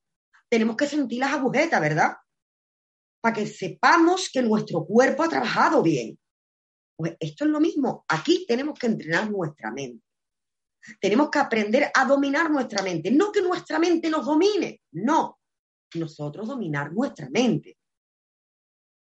tenemos 0.48 0.76
que 0.76 0.86
sentir 0.86 1.20
las 1.20 1.32
agujetas, 1.32 1.80
¿verdad? 1.80 2.16
Para 3.20 3.34
que 3.34 3.46
sepamos 3.46 4.30
que 4.32 4.42
nuestro 4.42 4.84
cuerpo 4.84 5.22
ha 5.22 5.28
trabajado 5.28 5.82
bien. 5.82 6.18
Pues 6.96 7.16
esto 7.20 7.44
es 7.44 7.50
lo 7.50 7.60
mismo. 7.60 8.04
Aquí 8.08 8.44
tenemos 8.46 8.78
que 8.78 8.86
entrenar 8.86 9.30
nuestra 9.30 9.70
mente. 9.70 10.04
Tenemos 11.00 11.30
que 11.30 11.38
aprender 11.38 11.90
a 11.94 12.04
dominar 12.04 12.50
nuestra 12.50 12.82
mente. 12.82 13.10
No 13.10 13.30
que 13.30 13.42
nuestra 13.42 13.78
mente 13.78 14.08
nos 14.08 14.24
domine, 14.24 14.80
no. 14.92 15.37
Nosotros 15.94 16.48
dominar 16.48 16.92
nuestra 16.92 17.28
mente 17.30 17.78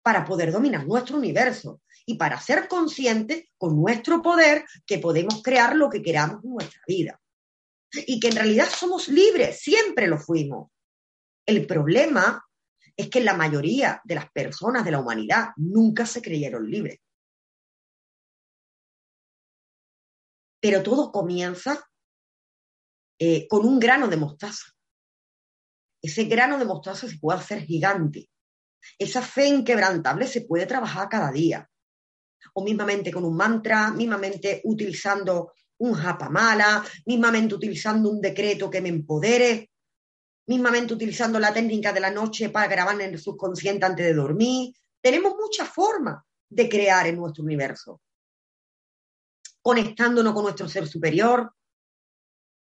para 0.04 0.24
poder 0.24 0.52
dominar 0.52 0.86
nuestro 0.86 1.17
universo 1.17 1.82
y 2.06 2.15
para 2.15 2.39
ser 2.39 2.67
conscientes 2.67 3.45
con 3.58 3.76
nuestro 3.76 4.21
poder 4.21 4.63
que 4.86 5.00
podemos 5.00 5.41
crear 5.41 5.76
lo 5.76 5.89
que 5.89 6.04
queramos 6.04 6.43
en 6.43 6.52
nuestra 6.52 6.82
vida. 6.88 7.19
Y 7.91 8.19
que 8.19 8.28
en 8.28 8.36
realidad 8.36 8.67
somos 8.69 9.08
libres, 9.08 9.62
siempre 9.62 10.08
lo 10.08 10.19
fuimos. 10.19 10.69
El 11.43 11.65
problema 11.65 12.45
es 12.95 13.10
que 13.10 13.21
la 13.21 13.34
mayoría 13.34 14.02
de 14.04 14.15
las 14.15 14.30
personas 14.32 14.86
de 14.86 14.91
la 14.91 15.00
humanidad 15.00 15.50
nunca 15.58 16.06
se 16.06 16.21
creyeron 16.21 16.69
libres. 16.69 17.00
Pero 20.60 20.84
todo 20.84 21.12
comienza 21.12 21.84
eh, 23.19 23.48
con 23.48 23.65
un 23.65 23.80
grano 23.80 24.08
de 24.08 24.17
mostaza. 24.17 24.75
Ese 26.06 26.26
grano 26.26 26.60
de 26.60 26.65
mostaza 26.65 27.08
se 27.08 27.18
puede 27.18 27.39
hacer 27.39 27.63
gigante. 27.65 28.30
Esa 29.00 29.24
fe 29.24 29.48
inquebrantable 29.48 30.28
se 30.28 30.41
puede 30.41 30.68
trabajar 30.68 31.10
cada 31.10 31.32
día. 31.32 31.68
O 32.54 32.63
mismamente 32.63 33.12
con 33.12 33.26
un 33.26 33.36
mantra, 33.36 33.89
mismamente 33.89 34.62
utilizando 34.65 35.54
un 35.80 35.96
japamala, 35.96 36.86
mismamente 37.08 37.56
utilizando 37.56 38.12
un 38.12 38.22
decreto 38.22 38.70
que 38.70 38.82
me 38.82 38.89
empodere, 38.89 39.72
mismamente 40.46 40.94
utilizando 40.94 41.39
la 41.39 41.52
técnica 41.52 41.91
de 41.91 42.02
la 42.02 42.12
noche 42.12 42.50
para 42.50 42.68
grabar 42.68 43.02
en 43.02 43.13
el 43.15 43.20
subconsciente 43.20 43.88
antes 43.88 44.06
de 44.06 44.13
dormir. 44.13 44.76
Tenemos 45.02 45.34
muchas 45.34 45.68
formas 45.70 46.24
de 46.48 46.70
crear 46.70 47.08
en 47.08 47.15
nuestro 47.15 47.44
universo. 47.44 48.00
Conectándonos 49.60 50.36
con 50.36 50.44
nuestro 50.44 50.70
ser 50.70 50.88
superior, 50.88 51.52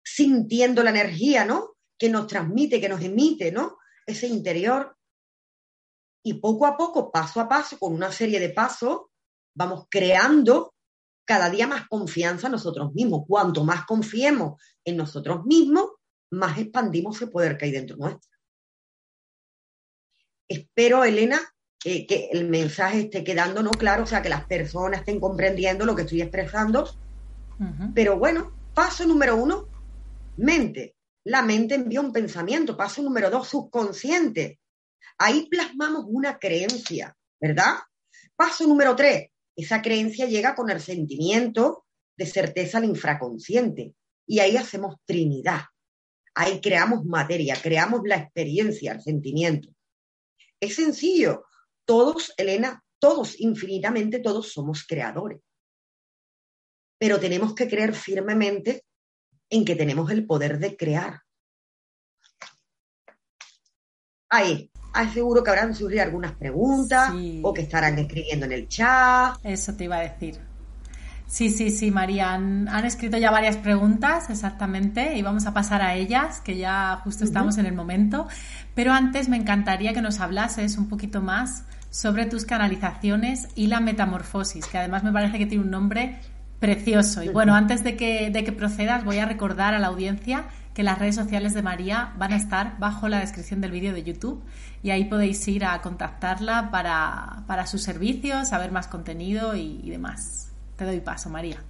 sintiendo 0.04 0.84
la 0.84 0.91
energía, 0.91 1.46
¿no? 1.46 1.72
Que 1.97 2.10
nos 2.10 2.27
transmite, 2.27 2.82
que 2.82 2.89
nos 2.89 3.01
emite, 3.01 3.51
¿no? 3.51 3.77
Ese 4.06 4.27
interior. 4.27 4.95
Y 6.23 6.36
poco 6.36 6.65
a 6.65 6.77
poco, 6.77 7.12
paso 7.12 7.41
a 7.41 7.49
paso, 7.49 7.77
con 7.77 7.93
una 7.93 8.12
serie 8.12 8.39
de 8.39 8.49
pasos, 8.49 9.01
vamos 9.56 9.86
creando 9.89 10.73
cada 11.25 11.49
día 11.49 11.67
más 11.67 11.88
confianza 11.88 12.47
en 12.47 12.53
nosotros 12.53 12.93
mismos. 12.93 13.23
Cuanto 13.27 13.63
más 13.63 13.86
confiemos 13.86 14.62
en 14.84 14.97
nosotros 14.97 15.45
mismos, 15.45 15.91
más 16.32 16.58
expandimos 16.58 17.15
ese 17.15 17.27
poder 17.27 17.58
que 17.58 17.65
hay 17.65 17.71
dentro 17.71 17.97
nuestro. 17.97 18.29
Espero, 20.47 21.03
Elena, 21.03 21.39
que, 21.79 22.29
el 22.32 22.49
mensaje 22.49 23.01
esté 23.01 23.23
quedando 23.23 23.63
no 23.63 23.71
claro, 23.71 24.03
o 24.03 24.08
sea, 24.08 24.21
que 24.21 24.29
las 24.29 24.45
personas 24.45 25.01
estén 25.01 25.19
comprendiendo 25.19 25.86
lo 25.86 25.95
que 25.95 26.03
estoy 26.03 26.21
expresando. 26.21 26.89
Pero 27.93 28.17
bueno, 28.17 28.51
paso 28.73 29.06
número 29.06 29.38
uno, 29.38 29.67
mente. 30.38 30.95
La 31.25 31.41
mente 31.41 31.75
envía 31.75 32.01
un 32.01 32.12
pensamiento. 32.12 32.75
Paso 32.75 33.01
número 33.01 33.29
dos, 33.29 33.47
subconsciente. 33.47 34.59
Ahí 35.17 35.47
plasmamos 35.49 36.05
una 36.07 36.38
creencia, 36.38 37.15
¿verdad? 37.39 37.75
Paso 38.36 38.67
número 38.67 38.95
tres, 38.95 39.29
esa 39.55 39.81
creencia 39.81 40.25
llega 40.25 40.55
con 40.55 40.69
el 40.69 40.81
sentimiento 40.81 41.86
de 42.17 42.25
certeza 42.25 42.77
al 42.77 42.86
infraconsciente. 42.86 43.93
Y 44.25 44.39
ahí 44.39 44.57
hacemos 44.57 44.95
Trinidad. 45.05 45.62
Ahí 46.36 46.59
creamos 46.62 47.05
materia, 47.05 47.55
creamos 47.62 48.01
la 48.05 48.17
experiencia, 48.17 48.93
el 48.93 49.01
sentimiento. 49.01 49.69
Es 50.59 50.75
sencillo. 50.75 51.45
Todos, 51.86 52.33
Elena, 52.38 52.83
todos, 52.97 53.39
infinitamente 53.39 54.19
todos 54.19 54.51
somos 54.51 54.86
creadores. 54.88 55.41
Pero 56.97 57.19
tenemos 57.19 57.53
que 57.53 57.67
creer 57.67 57.93
firmemente 57.93 58.86
en 59.49 59.65
que 59.65 59.75
tenemos 59.75 60.10
el 60.12 60.25
poder 60.25 60.60
de 60.60 60.75
crear. 60.75 61.21
Ahí, 64.29 64.71
seguro 65.13 65.43
que 65.43 65.49
habrán 65.51 65.75
surgido 65.75 66.03
algunas 66.03 66.34
preguntas 66.34 67.13
o 67.41 67.53
que 67.53 67.62
estarán 67.62 67.99
escribiendo 67.99 68.45
en 68.45 68.51
el 68.51 68.67
chat. 68.67 69.38
Eso 69.43 69.73
te 69.75 69.84
iba 69.86 69.97
a 69.97 70.01
decir. 70.01 70.39
Sí, 71.27 71.49
sí, 71.49 71.71
sí, 71.71 71.89
María. 71.89 72.34
Han, 72.34 72.67
escrito 72.86 73.17
ya 73.17 73.32
varias 73.32 73.58
preguntas, 73.58 74.29
exactamente, 74.29 75.17
y 75.17 75.21
vamos 75.23 75.47
a 75.47 75.53
pasar 75.53 75.82
a 75.82 75.95
ellas, 75.95 76.41
que 76.41 76.58
ya 76.58 76.99
justo 77.03 77.23
estamos 77.23 77.58
en 77.58 77.65
el 77.65 77.73
momento. 77.73 78.27
Pero 78.75 78.91
antes 78.91 79.29
me 79.29 79.38
encantaría 79.38 79.93
que 79.93 80.01
nos 80.01 80.19
hablases 80.19 80.77
un 80.77 80.89
poquito 80.89 81.21
más 81.21 81.63
sobre 81.89 82.25
tus 82.25 82.45
canalizaciones 82.45 83.47
y 83.56 83.67
la 83.67 83.79
metamorfosis, 83.79 84.65
que 84.67 84.77
además 84.77 85.03
me 85.03 85.12
parece 85.12 85.39
que 85.39 85.45
tiene 85.45 85.63
un 85.63 85.71
nombre 85.71 86.19
precioso. 86.63 87.21
Y 87.21 87.28
bueno, 87.28 87.56
antes 87.56 87.84
de 87.84 87.97
que, 87.97 88.30
de 88.30 88.45
que 88.45 88.54
procedas, 88.54 89.04
voy 89.04 89.17
a 89.17 89.26
recordar 89.26 89.73
a 89.73 89.80
la 89.80 89.88
audiencia 89.88 90.45
que 90.73 90.82
las 90.82 90.97
redes 90.97 91.13
sociales 91.13 91.54
de 91.54 91.62
María 91.62 92.13
van 92.17 92.32
a 92.32 92.38
estar 92.38 92.80
bajo 92.80 93.10
la 93.10 93.19
descripción 93.19 93.60
del 93.60 93.71
vídeo 93.71 93.91
de 93.91 94.02
YouTube 94.02 94.41
y 94.82 94.91
ahí 94.91 95.04
podéis 95.04 95.45
ir 95.49 95.65
a 95.65 95.82
contactarla 95.82 96.71
para, 96.71 97.67
sus 97.67 97.84
servicios, 97.84 98.47
saber 98.47 98.71
más 98.71 98.88
contenido 98.88 99.58
y, 99.58 99.89
demás. 99.89 100.54
Te 100.78 100.86
doy 100.86 101.02
paso, 101.02 101.30
María. 101.30 101.62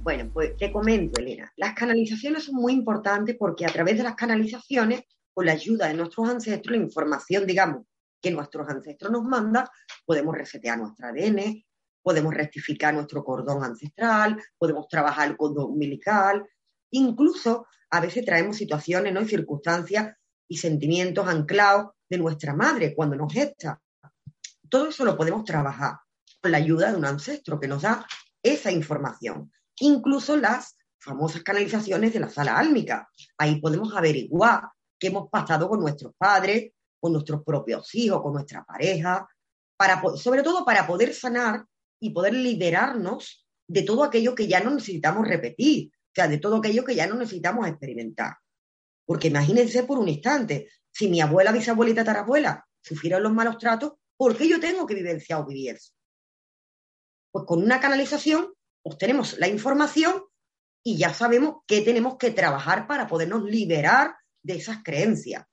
Bueno, 0.00 0.28
pues 0.32 0.56
te 0.56 0.72
comento, 0.72 1.20
Elena. 1.20 1.52
Las 1.56 1.74
canalizaciones 1.74 2.42
son 2.46 2.56
muy 2.56 2.72
importantes 2.72 3.36
porque 3.38 3.64
a 3.64 3.68
través 3.68 3.96
de 3.96 4.02
las 4.02 4.16
canalizaciones, 4.16 5.02
con 5.32 5.46
la 5.46 5.52
ayuda 5.52 5.86
de 5.86 5.94
nuestros 5.94 6.28
ancestros, 6.28 6.76
la 6.76 6.82
información, 6.82 7.46
digamos, 7.46 7.86
que 8.20 8.32
nuestros 8.32 8.68
ancestros 8.68 9.12
nos 9.12 9.22
mandan, 9.22 9.66
podemos 10.04 10.36
resetear 10.36 10.78
nuestro 10.78 11.06
ADN, 11.06 11.62
podemos 12.02 12.34
rectificar 12.34 12.94
nuestro 12.94 13.22
cordón 13.24 13.62
ancestral, 13.64 14.42
podemos 14.58 14.88
trabajar 14.88 15.28
el 15.28 15.36
cordón 15.36 15.72
umbilical, 15.72 16.46
Incluso 16.90 17.66
a 17.90 18.00
veces 18.00 18.24
traemos 18.24 18.56
situaciones 18.56 19.12
¿no? 19.12 19.22
y 19.22 19.28
circunstancias 19.28 20.16
y 20.48 20.56
sentimientos 20.56 21.26
anclados 21.26 21.92
de 22.08 22.18
nuestra 22.18 22.54
madre 22.54 22.94
cuando 22.94 23.16
nos 23.16 23.32
gesta. 23.32 23.80
Todo 24.68 24.88
eso 24.88 25.04
lo 25.04 25.16
podemos 25.16 25.44
trabajar 25.44 25.98
con 26.40 26.52
la 26.52 26.58
ayuda 26.58 26.90
de 26.90 26.96
un 26.96 27.04
ancestro 27.04 27.60
que 27.60 27.68
nos 27.68 27.82
da 27.82 28.06
esa 28.42 28.70
información. 28.70 29.52
Incluso 29.80 30.36
las 30.36 30.76
famosas 30.98 31.42
canalizaciones 31.42 32.12
de 32.12 32.20
la 32.20 32.28
sala 32.28 32.58
álmica. 32.58 33.08
Ahí 33.38 33.60
podemos 33.60 33.94
averiguar 33.94 34.68
qué 34.98 35.06
hemos 35.06 35.28
pasado 35.30 35.68
con 35.68 35.80
nuestros 35.80 36.12
padres, 36.16 36.72
con 37.00 37.12
nuestros 37.12 37.42
propios 37.42 37.94
hijos, 37.94 38.20
con 38.20 38.34
nuestra 38.34 38.64
pareja, 38.64 39.26
para, 39.76 40.02
sobre 40.16 40.42
todo 40.42 40.64
para 40.64 40.86
poder 40.86 41.14
sanar 41.14 41.64
y 42.00 42.10
poder 42.10 42.34
liberarnos 42.34 43.46
de 43.68 43.82
todo 43.82 44.02
aquello 44.02 44.34
que 44.34 44.48
ya 44.48 44.60
no 44.60 44.70
necesitamos 44.70 45.28
repetir, 45.28 45.92
o 45.92 46.14
sea, 46.14 46.26
de 46.26 46.38
todo 46.38 46.56
aquello 46.56 46.84
que 46.84 46.94
ya 46.94 47.06
no 47.06 47.14
necesitamos 47.14 47.68
experimentar. 47.68 48.36
Porque 49.06 49.28
imagínense 49.28 49.84
por 49.84 49.98
un 49.98 50.08
instante, 50.08 50.68
si 50.90 51.08
mi 51.08 51.20
abuela, 51.20 51.52
bisabuelita, 51.52 52.04
tarabuela 52.04 52.66
sufrieron 52.82 53.22
los 53.22 53.32
malos 53.32 53.58
tratos, 53.58 53.92
¿por 54.16 54.36
qué 54.36 54.48
yo 54.48 54.58
tengo 54.58 54.86
que 54.86 54.94
vivenciar 54.94 55.40
o 55.40 55.46
vivir 55.46 55.76
eso? 55.76 55.92
Pues 57.30 57.44
con 57.46 57.62
una 57.62 57.78
canalización 57.78 58.52
obtenemos 58.82 59.38
la 59.38 59.48
información 59.48 60.24
y 60.82 60.96
ya 60.96 61.12
sabemos 61.12 61.58
qué 61.66 61.82
tenemos 61.82 62.16
que 62.16 62.30
trabajar 62.30 62.86
para 62.86 63.06
podernos 63.06 63.44
liberar 63.44 64.16
de 64.42 64.54
esas 64.54 64.82
creencias. 64.82 65.44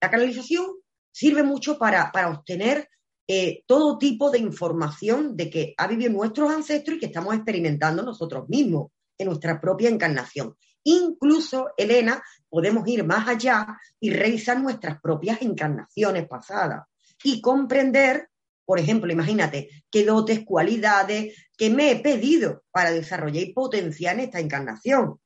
La 0.00 0.10
canalización 0.10 0.66
sirve 1.12 1.42
mucho 1.42 1.78
para, 1.78 2.12
obtener 2.28 2.88
eh, 3.30 3.62
todo 3.66 3.98
tipo 3.98 4.30
de 4.30 4.38
información 4.38 5.36
de 5.36 5.50
que 5.50 5.74
ha 5.76 5.86
vivido 5.86 6.10
nuestros 6.10 6.50
ancestros 6.50 6.96
y 6.96 7.00
que 7.00 7.06
estamos 7.06 7.34
experimentando 7.34 8.02
nosotros 8.02 8.48
mismos 8.48 8.90
en 9.18 9.26
nuestra 9.26 9.60
propia 9.60 9.90
encarnación. 9.90 10.56
Incluso, 10.82 11.68
Elena, 11.76 12.22
podemos 12.48 12.88
ir 12.88 13.04
más 13.04 13.28
allá 13.28 13.78
y 14.00 14.08
revisar 14.08 14.58
nuestras 14.58 14.98
propias 15.02 15.42
encarnaciones 15.42 16.26
pasadas 16.26 16.86
y 17.22 17.42
comprender, 17.42 18.30
por 18.64 18.78
ejemplo, 18.78 19.12
imagínate, 19.12 19.68
qué 19.90 20.06
dotes, 20.06 20.46
cualidades 20.46 21.36
que 21.54 21.68
me 21.68 21.90
he 21.90 22.00
pedido 22.00 22.64
para 22.70 22.92
desarrollar 22.92 23.42
y 23.42 23.52
potenciar 23.52 24.14
en 24.14 24.20
esta 24.20 24.40
encarnación. 24.40 25.20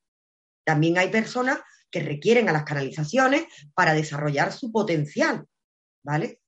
También 0.65 0.99
hay 0.99 1.11
personas 1.11 1.61
que 1.89 2.01
requieren 2.01 2.49
a 2.49 2.53
las 2.53 2.65
canalizaciones 2.65 3.45
para 3.75 3.95
desarrollar 3.95 4.53
su 4.53 4.73
potencial, 4.73 5.47
¿vale? 6.03 6.42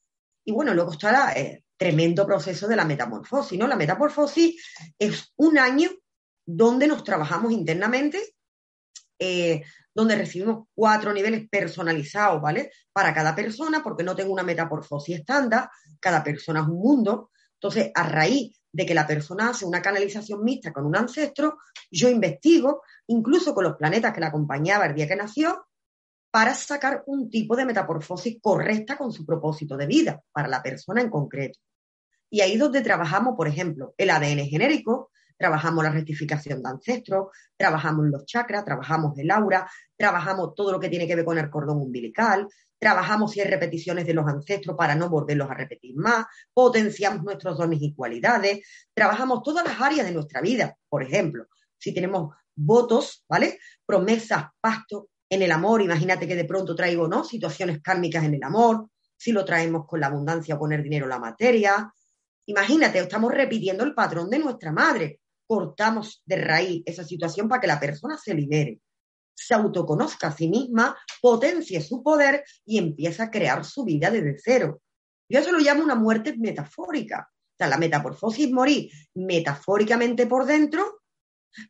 Y 0.45 0.53
bueno, 0.53 0.75
luego 0.75 0.93
está 0.93 1.33
el 1.33 1.47
eh, 1.47 1.65
tremendo 1.77 2.27
proceso 2.27 2.69
de 2.69 2.77
la 2.77 2.85
metamorfosis, 2.85 3.59
¿no? 3.59 3.67
La 3.67 3.77
metamorfosis 3.77 4.63
es 4.99 5.33
un 5.37 5.59
año 5.59 5.91
donde 6.47 6.87
nos 6.87 7.03
trabajamos 7.03 7.53
internamente, 7.53 8.37
eh, 9.19 9.63
donde 9.95 10.17
recibimos 10.17 10.67
cuatro 10.75 11.13
niveles 11.13 11.49
personalizados, 11.49 12.43
¿vale? 12.43 12.71
Para 12.93 13.15
cada 13.15 13.35
persona, 13.35 13.83
porque 13.83 14.03
no 14.03 14.15
tengo 14.15 14.33
una 14.33 14.43
metamorfosis 14.43 15.21
estándar, 15.21 15.71
cada 16.01 16.23
persona 16.23 16.61
es 16.61 16.67
un 16.67 16.79
mundo. 16.79 17.31
Entonces, 17.55 17.91
a 17.95 18.03
raíz 18.09 18.61
de 18.73 18.85
que 18.85 18.95
la 18.95 19.07
persona 19.07 19.51
hace 19.51 19.65
una 19.65 19.81
canalización 19.81 20.43
mixta 20.43 20.73
con 20.73 20.85
un 20.85 20.97
ancestro, 20.97 21.59
yo 21.91 22.09
investigo, 22.09 22.83
incluso 23.07 23.55
con 23.55 23.65
los 23.65 23.77
planetas 23.77 24.13
que 24.13 24.21
la 24.21 24.27
acompañaba 24.27 24.87
el 24.87 24.95
día 24.95 25.09
que 25.09 25.17
nació, 25.17 25.67
para 26.35 26.53
sacar 26.57 27.05
un 27.07 27.31
tipo 27.31 27.55
de 27.55 27.65
metamorfosis 27.65 28.39
correcta 28.43 28.97
con 28.97 29.13
su 29.13 29.25
propósito 29.25 29.77
de 29.77 29.87
vida, 29.87 30.21
para 30.33 30.49
la 30.49 30.65
persona 30.65 31.01
en 31.01 31.09
concreto. 31.09 31.61
Y 32.29 32.41
ahí 32.41 32.55
es 32.55 32.59
donde 32.59 32.81
trabajamos, 32.81 33.37
por 33.37 33.47
ejemplo, 33.47 33.95
el 33.97 34.11
ADN 34.11 34.49
genérico, 34.49 35.13
trabajamos 35.39 35.85
la 35.85 35.91
rectificación 35.91 36.61
de 36.61 36.71
ancestros, 36.71 37.29
trabajamos 37.57 38.07
los 38.07 38.27
chakras, 38.27 38.65
trabajamos 38.65 39.17
el 39.17 39.31
aura, 39.31 39.71
trabajamos 39.97 40.57
todo 40.57 40.73
lo 40.73 40.81
que 40.81 40.89
tiene 40.89 41.07
que 41.07 41.15
ver 41.15 41.25
con 41.25 41.39
el 41.39 41.49
cordón 41.49 41.81
umbilical, 41.81 42.49
trabajamos 42.81 43.31
si 43.31 43.41
hay 43.41 43.49
repeticiones 43.49 44.05
de 44.05 44.15
los 44.15 44.27
ancestros 44.27 44.77
para 44.77 44.97
no 44.97 45.09
volverlos 45.09 45.49
a 45.49 45.55
repetir 45.55 45.95
más, 45.95 46.27
potenciamos 46.53 47.23
nuestros 47.23 47.57
dones 47.59 47.79
y 47.81 47.95
cualidades, 47.95 48.67
trabajamos 48.93 49.41
todas 49.45 49.65
las 49.65 49.81
áreas 49.81 50.05
de 50.05 50.13
nuestra 50.13 50.41
vida, 50.41 50.77
por 50.89 51.05
ejemplo, 51.05 51.47
si 51.79 51.95
tenemos 51.95 52.35
votos, 52.57 53.25
¿vale? 53.29 53.61
Promesas, 53.87 54.47
pactos 54.61 55.05
en 55.29 55.43
el 55.43 55.53
amor, 55.53 55.83
imagínate 55.83 56.29
que 56.29 56.37
de 56.37 56.45
pronto 56.45 56.75
traigo, 56.75 57.09
¿no? 57.09 57.25
Situaciones 57.25 57.81
kármicas 57.83 58.25
en 58.25 58.35
el 58.35 58.43
amor, 58.43 58.89
si 59.17 59.33
lo 59.33 59.45
traemos 59.45 59.87
con 59.87 60.01
la 60.01 60.09
abundancia, 60.09 60.59
poner 60.59 60.83
dinero 60.83 61.07
en 61.07 61.11
la 61.11 61.19
materia. 61.19 61.93
Imagínate, 62.47 62.99
estamos 62.99 63.33
repitiendo 63.33 63.85
el 63.85 63.95
patrón 63.95 64.29
de 64.31 64.39
nuestra 64.39 64.71
madre 64.71 65.21
cortamos 65.47 66.23
de 66.25 66.37
raíz 66.37 66.83
esa 66.87 67.05
situación 67.05 67.49
para 67.49 67.61
que 67.61 67.67
la 67.67 67.81
persona 67.81 68.19
se 68.19 68.35
libere, 68.35 68.81
se 69.35 69.55
autoconozca 69.55 70.29
a 70.29 70.37
sí 70.37 70.49
misma, 70.49 70.97
potencie 71.21 71.81
su 71.81 72.03
poder 72.03 72.45
y 72.65 72.79
empiece 72.79 73.23
a 73.23 73.31
crear 73.31 73.65
su 73.65 73.85
vida 73.85 74.11
desde 74.11 74.37
cero. 74.39 74.81
Yo 75.29 75.41
eso 75.41 75.53
lo 75.53 75.59
llamo 75.59 75.83
una 75.83 75.95
muerte 75.95 76.37
metafórica. 76.37 77.29
O 77.31 77.57
sea, 77.57 77.69
la 77.69 77.79
metamorfosis 77.79 78.51
morir 78.51 78.91
metafóricamente 79.15 80.27
por 80.27 80.45
dentro 80.45 81.03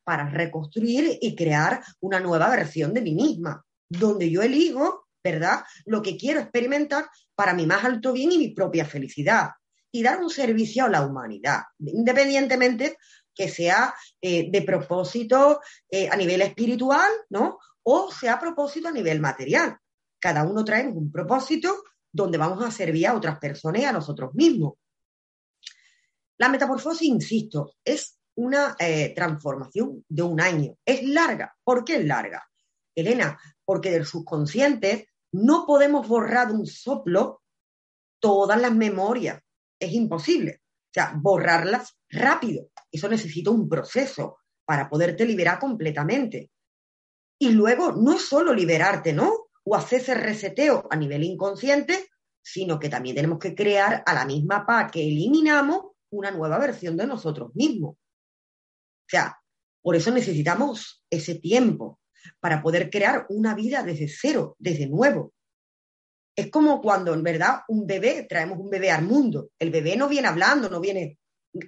para 0.03 0.29
reconstruir 0.29 1.19
y 1.21 1.35
crear 1.35 1.83
una 2.01 2.21
nueva 2.21 2.49
versión 2.51 2.93
de 2.95 3.03
mí 3.03 3.15
misma, 3.15 3.65
donde 3.89 4.31
yo 4.31 4.43
elijo, 4.43 5.07
¿verdad?, 5.23 5.65
lo 5.85 6.03
que 6.03 6.17
quiero 6.17 6.41
experimentar 6.41 7.07
para 7.35 7.55
mi 7.55 7.67
más 7.67 7.85
alto 7.85 8.13
bien 8.13 8.33
y 8.33 8.39
mi 8.39 8.49
propia 8.49 8.85
felicidad 8.85 9.51
y 9.91 10.03
dar 10.03 10.21
un 10.21 10.31
servicio 10.31 10.85
a 10.85 10.89
la 10.89 11.03
humanidad, 11.03 11.63
independientemente 11.79 12.97
que 13.35 13.49
sea 13.49 13.95
eh, 14.21 14.51
de 14.51 14.63
propósito 14.63 15.61
eh, 15.89 16.09
a 16.09 16.17
nivel 16.17 16.43
espiritual, 16.43 17.11
¿no? 17.31 17.59
O 17.83 18.11
sea 18.11 18.35
a 18.35 18.41
propósito 18.41 18.89
a 18.89 18.93
nivel 18.93 19.21
material. 19.21 19.77
Cada 20.19 20.45
uno 20.45 20.65
trae 20.65 20.87
un 20.87 21.11
propósito 21.11 21.85
donde 22.11 22.39
vamos 22.39 22.65
a 22.65 22.71
servir 22.71 23.07
a 23.07 23.15
otras 23.15 23.39
personas 23.39 23.83
y 23.83 23.85
a 23.85 23.93
nosotros 23.93 24.35
mismos. 24.35 24.75
La 26.39 26.49
metamorfosis, 26.49 27.09
insisto, 27.09 27.75
es 27.85 28.19
una 28.37 28.77
eh, 28.79 29.13
transformación 29.15 30.05
de 30.09 30.23
un 30.23 30.41
año. 30.41 30.77
Es 30.85 31.03
larga. 31.05 31.55
¿Por 31.63 31.85
qué 31.85 31.97
es 31.97 32.05
larga? 32.05 32.45
Elena, 32.95 33.39
porque 33.65 33.91
del 33.91 34.07
subconsciente 34.07 35.09
no 35.33 35.67
podemos 35.67 36.07
borrar 36.07 36.49
de 36.49 36.55
un 36.55 36.67
soplo 36.67 37.43
todas 38.21 38.61
las 38.61 38.75
memorias. 38.75 39.41
Es 39.79 39.93
imposible. 39.93 40.61
O 40.63 40.93
sea, 40.95 41.15
borrarlas 41.17 41.97
rápido. 42.09 42.69
Eso 42.91 43.09
necesita 43.09 43.51
un 43.51 43.69
proceso 43.69 44.39
para 44.65 44.89
poderte 44.89 45.27
liberar 45.27 45.59
completamente. 45.59 46.51
Y 47.39 47.51
luego 47.51 47.93
no 47.93 48.15
es 48.15 48.23
solo 48.23 48.55
liberarte, 48.55 49.13
¿no? 49.13 49.49
O 49.65 49.75
hacer 49.75 50.01
ese 50.01 50.15
reseteo 50.15 50.87
a 50.91 50.97
nivel 50.97 51.25
inconsciente, 51.25 52.09
sino 52.43 52.79
que 52.79 52.89
también 52.89 53.17
tenemos 53.17 53.39
que 53.39 53.55
crear 53.55 54.03
a 54.07 54.15
la 54.15 54.25
misma 54.25 54.65
paz 54.65 54.93
que 54.93 55.03
eliminamos 55.03 55.93
una 56.11 56.31
nueva 56.31 56.59
versión 56.59 56.97
de 56.97 57.07
nosotros 57.07 57.51
mismos. 57.55 57.97
O 59.07 59.09
sea, 59.09 59.37
por 59.83 59.97
eso 59.97 60.11
necesitamos 60.11 61.05
ese 61.11 61.37
tiempo 61.37 62.01
para 62.41 62.63
poder 62.63 62.91
crear 62.91 63.27
una 63.29 63.55
vida 63.55 63.83
desde 63.83 64.09
cero, 64.09 64.57
desde 64.59 64.87
nuevo. 64.87 65.33
Es 66.37 66.51
como 66.51 66.81
cuando, 66.81 67.15
en 67.15 67.23
verdad, 67.23 67.61
un 67.69 67.87
bebé, 67.87 68.27
traemos 68.29 68.59
un 68.59 68.71
bebé 68.71 68.91
al 68.91 69.05
mundo. 69.05 69.51
El 69.59 69.71
bebé 69.71 69.97
no 69.97 70.09
viene 70.09 70.29
hablando, 70.29 70.69
no 70.69 70.81
viene 70.81 71.19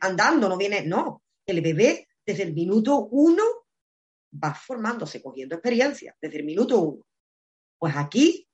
andando, 0.01 0.49
no 0.49 0.57
viene, 0.57 0.85
no. 0.85 1.23
El 1.45 1.61
bebé, 1.61 2.09
desde 2.25 2.43
el 2.43 2.55
minuto 2.55 3.07
uno, 3.11 3.45
va 4.33 4.55
formándose, 4.55 5.23
cogiendo 5.23 5.55
experiencia, 5.55 6.17
desde 6.21 6.39
el 6.39 6.45
minuto 6.45 6.81
uno. 6.81 7.03
Pues 7.79 7.95
aquí 7.97 8.49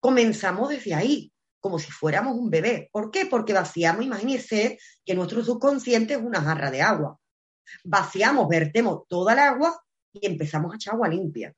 comenzamos 0.00 0.68
desde 0.68 0.94
ahí, 0.94 1.32
como 1.60 1.78
si 1.78 1.90
fuéramos 1.90 2.36
un 2.36 2.50
bebé. 2.50 2.90
¿Por 2.92 3.10
qué? 3.10 3.26
Porque 3.26 3.52
vaciamos, 3.52 4.04
imagínense 4.04 4.78
que 5.04 5.14
nuestro 5.14 5.42
subconsciente 5.42 6.14
es 6.14 6.20
una 6.20 6.42
jarra 6.42 6.70
de 6.70 6.82
agua. 6.82 7.18
Vaciamos, 7.84 8.48
vertemos 8.48 9.06
toda 9.08 9.32
el 9.32 9.38
agua 9.40 9.82
y 10.12 10.26
empezamos 10.26 10.72
a 10.72 10.76
echar 10.76 10.94
agua 10.94 11.08
limpia. 11.08 11.54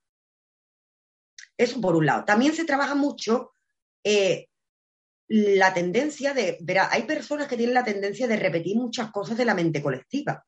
Eso 1.56 1.80
por 1.80 1.96
un 1.96 2.06
lado. 2.06 2.24
También 2.24 2.54
se 2.54 2.64
trabaja 2.64 2.94
mucho 2.94 3.52
eh, 4.04 4.48
la 5.28 5.74
tendencia 5.74 6.32
de, 6.32 6.58
verá, 6.60 6.88
hay 6.90 7.02
personas 7.02 7.48
que 7.48 7.56
tienen 7.56 7.74
la 7.74 7.84
tendencia 7.84 8.26
de 8.26 8.36
repetir 8.36 8.76
muchas 8.76 9.10
cosas 9.10 9.36
de 9.36 9.44
la 9.44 9.54
mente 9.54 9.82
colectiva. 9.82 10.44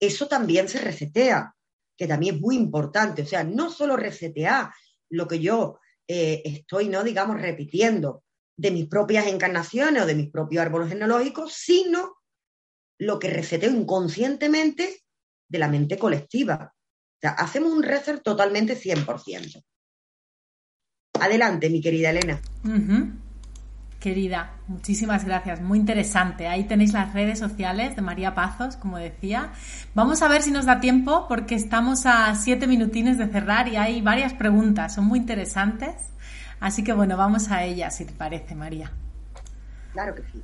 Eso 0.00 0.26
también 0.26 0.68
se 0.68 0.78
resetea, 0.78 1.54
que 1.96 2.06
también 2.08 2.36
es 2.36 2.40
muy 2.40 2.56
importante. 2.56 3.22
O 3.22 3.26
sea, 3.26 3.44
no 3.44 3.70
solo 3.70 3.96
resetear 3.96 4.70
lo 5.10 5.28
que 5.28 5.38
yo 5.38 5.78
eh, 6.08 6.42
estoy, 6.44 6.88
¿no? 6.88 7.04
Digamos, 7.04 7.40
repitiendo 7.40 8.24
de 8.56 8.70
mis 8.70 8.86
propias 8.86 9.26
encarnaciones 9.26 10.02
o 10.02 10.06
de 10.06 10.14
mis 10.14 10.30
propios 10.30 10.62
árboles 10.62 10.88
genealógicos, 10.88 11.52
sino 11.52 12.16
lo 12.98 13.18
que 13.18 13.30
reseteo 13.30 13.70
inconscientemente 13.70 15.02
de 15.48 15.58
la 15.58 15.68
mente 15.68 15.98
colectiva. 15.98 16.72
O 16.72 17.20
sea, 17.20 17.30
hacemos 17.30 17.72
un 17.72 17.82
reset 17.82 18.22
totalmente 18.22 18.76
100%. 18.76 19.62
Adelante, 21.20 21.70
mi 21.70 21.80
querida 21.80 22.10
Elena. 22.10 22.40
Querida, 24.00 24.58
muchísimas 24.66 25.24
gracias, 25.24 25.62
muy 25.62 25.78
interesante. 25.78 26.46
Ahí 26.46 26.64
tenéis 26.64 26.92
las 26.92 27.14
redes 27.14 27.38
sociales 27.38 27.96
de 27.96 28.02
María 28.02 28.34
Pazos, 28.34 28.76
como 28.76 28.98
decía. 28.98 29.52
Vamos 29.94 30.20
a 30.20 30.28
ver 30.28 30.42
si 30.42 30.50
nos 30.50 30.66
da 30.66 30.80
tiempo 30.80 31.26
porque 31.26 31.54
estamos 31.54 32.04
a 32.04 32.34
siete 32.34 32.66
minutines 32.66 33.16
de 33.16 33.28
cerrar 33.28 33.68
y 33.68 33.76
hay 33.76 34.02
varias 34.02 34.34
preguntas, 34.34 34.94
son 34.94 35.06
muy 35.06 35.20
interesantes. 35.20 35.94
Así 36.60 36.84
que 36.84 36.92
bueno, 36.92 37.16
vamos 37.16 37.50
a 37.50 37.64
ellas, 37.64 37.96
si 37.96 38.04
te 38.04 38.12
parece, 38.12 38.54
María. 38.54 38.92
Claro 39.92 40.14
que 40.14 40.22
sí. 40.32 40.42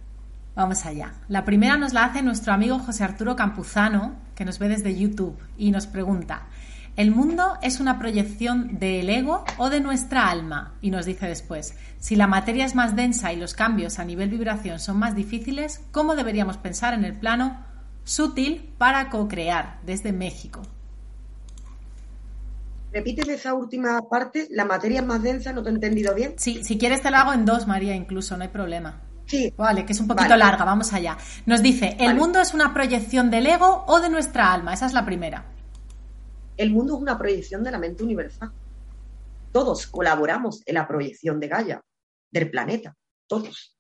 Vamos 0.61 0.85
allá. 0.85 1.15
La 1.29 1.47
primera 1.47 1.79
nos 1.79 1.95
la 1.95 2.05
hace 2.05 2.21
nuestro 2.21 2.53
amigo 2.53 2.79
José 2.79 3.03
Arturo 3.03 3.35
Campuzano, 3.35 4.17
que 4.35 4.45
nos 4.45 4.59
ve 4.59 4.69
desde 4.69 4.95
YouTube, 4.95 5.39
y 5.57 5.71
nos 5.71 5.87
pregunta, 5.87 6.49
¿el 6.97 7.13
mundo 7.13 7.57
es 7.63 7.81
una 7.81 7.99
proyección 7.99 8.79
del 8.79 9.09
ego 9.09 9.47
o 9.57 9.71
de 9.71 9.81
nuestra 9.81 10.29
alma? 10.29 10.75
Y 10.83 10.91
nos 10.91 11.07
dice 11.07 11.27
después, 11.27 11.75
si 11.99 12.15
la 12.15 12.27
materia 12.27 12.67
es 12.67 12.75
más 12.75 12.95
densa 12.95 13.33
y 13.33 13.37
los 13.37 13.55
cambios 13.55 13.99
a 13.99 14.05
nivel 14.05 14.29
vibración 14.29 14.81
son 14.81 14.99
más 14.99 15.15
difíciles, 15.15 15.81
¿cómo 15.93 16.15
deberíamos 16.15 16.59
pensar 16.59 16.93
en 16.93 17.07
el 17.07 17.15
plano 17.15 17.65
sutil 18.05 18.71
para 18.77 19.09
co-crear 19.09 19.79
desde 19.87 20.13
México? 20.13 20.61
Repíteme 22.93 23.33
esa 23.33 23.55
última 23.55 23.99
parte, 24.11 24.47
la 24.51 24.67
materia 24.67 25.01
es 25.01 25.07
más 25.07 25.23
densa, 25.23 25.55
no 25.55 25.63
te 25.63 25.71
he 25.71 25.73
entendido 25.73 26.15
bien. 26.15 26.35
Sí, 26.37 26.63
si 26.63 26.77
quieres 26.77 27.01
te 27.01 27.11
lo 27.11 27.17
hago 27.17 27.33
en 27.33 27.47
dos, 27.47 27.67
María, 27.67 27.95
incluso, 27.95 28.37
no 28.37 28.43
hay 28.43 28.51
problema. 28.51 29.01
Sí. 29.31 29.55
Vale, 29.57 29.87
que 29.87 29.93
es 29.93 30.01
un 30.01 30.09
poquito 30.09 30.37
larga, 30.37 30.65
vamos 30.65 30.93
allá. 30.93 31.17
Nos 31.47 31.63
dice, 31.63 31.97
¿el 32.01 32.17
mundo 32.17 32.41
es 32.41 32.53
una 32.53 32.75
proyección 32.75 33.31
del 33.31 33.47
ego 33.47 33.85
o 33.87 34.01
de 34.01 34.09
nuestra 34.09 34.53
alma? 34.53 34.75
Esa 34.75 34.87
es 34.87 34.93
la 34.93 35.05
primera. 35.07 35.45
El 36.57 36.71
mundo 36.73 36.97
es 36.97 37.01
una 37.01 37.17
proyección 37.17 37.63
de 37.63 37.71
la 37.71 37.79
mente 37.79 38.03
universal. 38.03 38.53
Todos 39.53 39.87
colaboramos 39.87 40.63
en 40.67 40.75
la 40.75 40.89
proyección 40.89 41.39
de 41.39 41.47
Gaia, 41.47 41.81
del 42.29 42.51
planeta, 42.51 42.97
todos. 43.29 43.79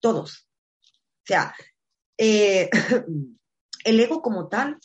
Todos. 0.00 0.48
O 0.80 1.26
sea, 1.26 1.54
eh, 2.16 2.70
el 3.84 4.00
ego 4.00 4.22
como 4.22 4.48
tal, 4.48 4.78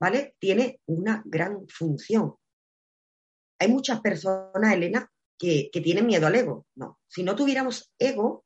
¿vale? 0.00 0.36
Tiene 0.38 0.80
una 0.86 1.22
gran 1.26 1.68
función. 1.68 2.34
Hay 3.58 3.68
muchas 3.68 4.00
personas, 4.00 4.72
Elena, 4.72 5.06
que, 5.38 5.68
que 5.70 5.82
tienen 5.82 6.06
miedo 6.06 6.26
al 6.26 6.34
ego. 6.34 6.66
No, 6.76 6.98
si 7.06 7.22
no 7.22 7.36
tuviéramos 7.36 7.92
ego, 7.98 8.45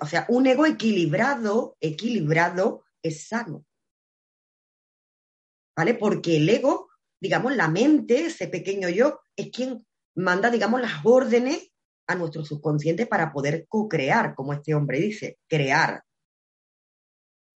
o 0.00 0.06
sea, 0.06 0.26
un 0.28 0.46
ego 0.46 0.66
equilibrado, 0.66 1.76
equilibrado 1.80 2.84
es 3.02 3.26
sano. 3.28 3.64
¿Vale? 5.76 5.94
Porque 5.94 6.36
el 6.36 6.48
ego, 6.48 6.90
digamos, 7.20 7.56
la 7.56 7.68
mente, 7.68 8.26
ese 8.26 8.48
pequeño 8.48 8.88
yo, 8.88 9.20
es 9.36 9.50
quien 9.50 9.84
manda, 10.14 10.50
digamos, 10.50 10.80
las 10.80 11.04
órdenes 11.04 11.72
a 12.06 12.14
nuestro 12.14 12.44
subconsciente 12.44 13.06
para 13.06 13.32
poder 13.32 13.66
co-crear, 13.68 14.34
como 14.34 14.52
este 14.52 14.74
hombre 14.74 15.00
dice, 15.00 15.38
crear. 15.48 16.04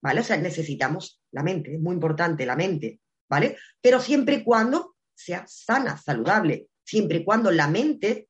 ¿Vale? 0.03 0.21
O 0.21 0.25
sea, 0.25 0.37
necesitamos 0.37 1.23
la 1.33 1.43
mente, 1.43 1.75
es 1.75 1.81
muy 1.81 1.95
importante 1.95 2.47
la 2.47 2.57
mente, 2.57 3.01
¿vale? 3.29 3.57
Pero 3.81 4.01
siempre 4.01 4.37
y 4.37 4.45
cuando 4.45 4.97
sea 5.15 5.45
sana, 5.47 5.97
saludable, 5.97 6.69
siempre 6.85 7.19
y 7.19 7.25
cuando 7.25 7.51
la 7.51 7.69
mente 7.69 8.29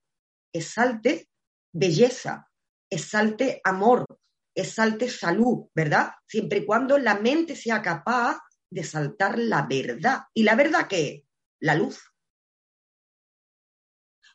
exalte 0.53 1.29
belleza, 1.72 2.47
exalte 2.90 3.61
amor, 3.64 4.07
exalte 4.55 5.09
salud, 5.09 5.68
¿verdad? 5.74 6.11
Siempre 6.27 6.59
y 6.59 6.66
cuando 6.66 6.98
la 6.98 7.18
mente 7.18 7.55
sea 7.55 7.83
capaz 7.83 8.38
de 8.70 8.85
saltar 8.85 9.38
la 9.38 9.66
verdad. 9.66 10.20
¿Y 10.35 10.42
la 10.42 10.55
verdad 10.55 10.87
qué? 10.88 11.24
La 11.61 11.74
luz. 11.74 12.01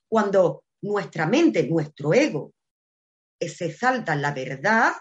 Cuando 0.08 0.63
nuestra 0.82 1.26
mente, 1.26 1.68
nuestro 1.68 2.13
ego, 2.13 2.54
se 3.39 3.72
salta 3.72 4.16
la 4.16 4.34
verdad, 4.34 4.94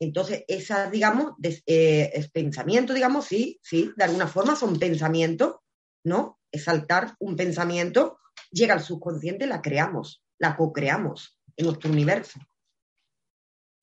entonces 0.00 0.44
esa, 0.48 0.90
digamos, 0.90 1.34
eh, 1.42 2.10
es 2.14 2.30
pensamiento, 2.30 2.94
digamos, 2.94 3.26
sí, 3.26 3.58
sí, 3.62 3.92
de 3.96 4.04
alguna 4.04 4.26
forma 4.26 4.56
son 4.56 4.78
pensamientos, 4.78 5.56
¿no? 6.04 6.38
Exaltar 6.52 7.16
un 7.18 7.36
pensamiento, 7.36 8.18
llega 8.50 8.74
al 8.74 8.82
subconsciente, 8.82 9.46
la 9.46 9.60
creamos, 9.60 10.22
la 10.38 10.56
co-creamos 10.56 11.39
en 11.56 11.66
nuestro 11.66 11.90
universo. 11.90 12.40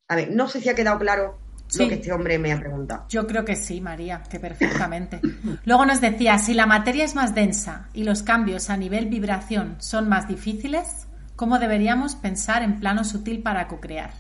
A 0.10 0.16
ver, 0.16 0.32
no 0.32 0.48
sé 0.48 0.62
si 0.62 0.70
ha 0.70 0.76
quedado 0.76 1.00
claro 1.00 1.40
lo 1.76 1.88
que 1.88 1.96
este 1.96 2.14
hombre 2.14 2.40
me 2.40 2.54
ha 2.54 2.60
preguntado. 2.60 3.06
Yo 3.10 3.28
creo 3.28 3.44
que 3.44 3.56
sí, 3.56 3.82
María, 3.82 4.24
que 4.24 4.40
perfectamente. 4.40 5.20
Luego 5.66 5.86
nos 5.86 6.00
decía, 6.00 6.38
si 6.38 6.54
la 6.54 6.66
materia 6.66 7.04
es 7.04 7.16
más 7.16 7.36
densa 7.36 7.90
y 7.94 8.04
los 8.04 8.24
cambios 8.24 8.70
a 8.70 8.78
nivel 8.78 9.08
vibración 9.08 9.76
son 9.80 10.08
más 10.08 10.28
difíciles, 10.28 11.08
¿cómo 11.36 11.60
deberíamos 11.60 12.16
pensar 12.16 12.64
en 12.64 12.80
plano 12.80 13.04
sutil 13.04 13.44
para 13.44 13.68
co-crear? 13.68 14.12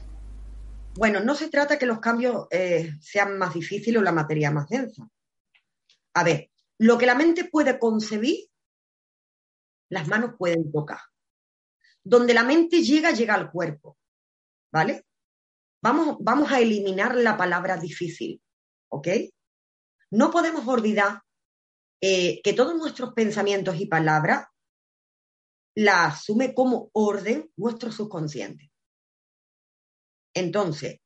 Bueno, 0.95 1.21
no 1.21 1.35
se 1.35 1.49
trata 1.49 1.77
que 1.77 1.85
los 1.85 1.99
cambios 1.99 2.47
eh, 2.51 2.91
sean 2.99 3.37
más 3.37 3.53
difíciles 3.53 4.01
o 4.01 4.03
la 4.03 4.11
materia 4.11 4.51
más 4.51 4.67
densa. 4.67 5.07
A 6.15 6.23
ver, 6.23 6.49
lo 6.79 6.97
que 6.97 7.05
la 7.05 7.15
mente 7.15 7.45
puede 7.45 7.79
concebir, 7.79 8.49
las 9.89 10.07
manos 10.07 10.31
pueden 10.37 10.69
tocar 10.71 10.99
donde 12.07 12.33
la 12.33 12.43
mente 12.43 12.81
llega, 12.81 13.11
llega 13.11 13.35
al 13.35 13.51
cuerpo. 13.51 13.97
¿Vale? 14.71 15.05
Vamos, 15.81 16.17
vamos 16.19 16.51
a 16.51 16.59
eliminar 16.59 17.15
la 17.15 17.37
palabra 17.37 17.77
difícil. 17.77 18.41
¿Ok? 18.89 19.07
No 20.11 20.31
podemos 20.31 20.67
olvidar 20.67 21.21
eh, 22.01 22.41
que 22.41 22.53
todos 22.53 22.75
nuestros 22.75 23.13
pensamientos 23.13 23.79
y 23.79 23.87
palabras 23.87 24.47
la 25.75 26.05
asume 26.05 26.53
como 26.53 26.89
orden 26.93 27.51
nuestro 27.57 27.91
subconsciente. 27.91 28.71
Entonces, 30.33 30.99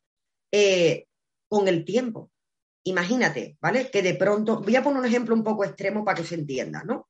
eh, 0.51 1.07
con 1.49 1.67
el 1.67 1.83
tiempo, 1.83 2.31
imagínate, 2.85 3.57
¿vale? 3.61 3.89
Que 3.89 4.01
de 4.01 4.15
pronto, 4.15 4.61
voy 4.61 4.75
a 4.75 4.83
poner 4.83 4.99
un 4.99 5.05
ejemplo 5.05 5.35
un 5.35 5.43
poco 5.43 5.65
extremo 5.65 6.05
para 6.05 6.17
que 6.17 6.27
se 6.27 6.35
entienda, 6.35 6.83
¿no? 6.83 7.09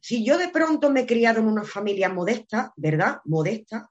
Si 0.00 0.24
yo 0.24 0.38
de 0.38 0.48
pronto 0.48 0.90
me 0.90 1.00
he 1.00 1.06
criado 1.06 1.40
en 1.40 1.46
una 1.46 1.64
familia 1.64 2.08
modesta, 2.08 2.72
¿verdad? 2.76 3.18
Modesta, 3.24 3.90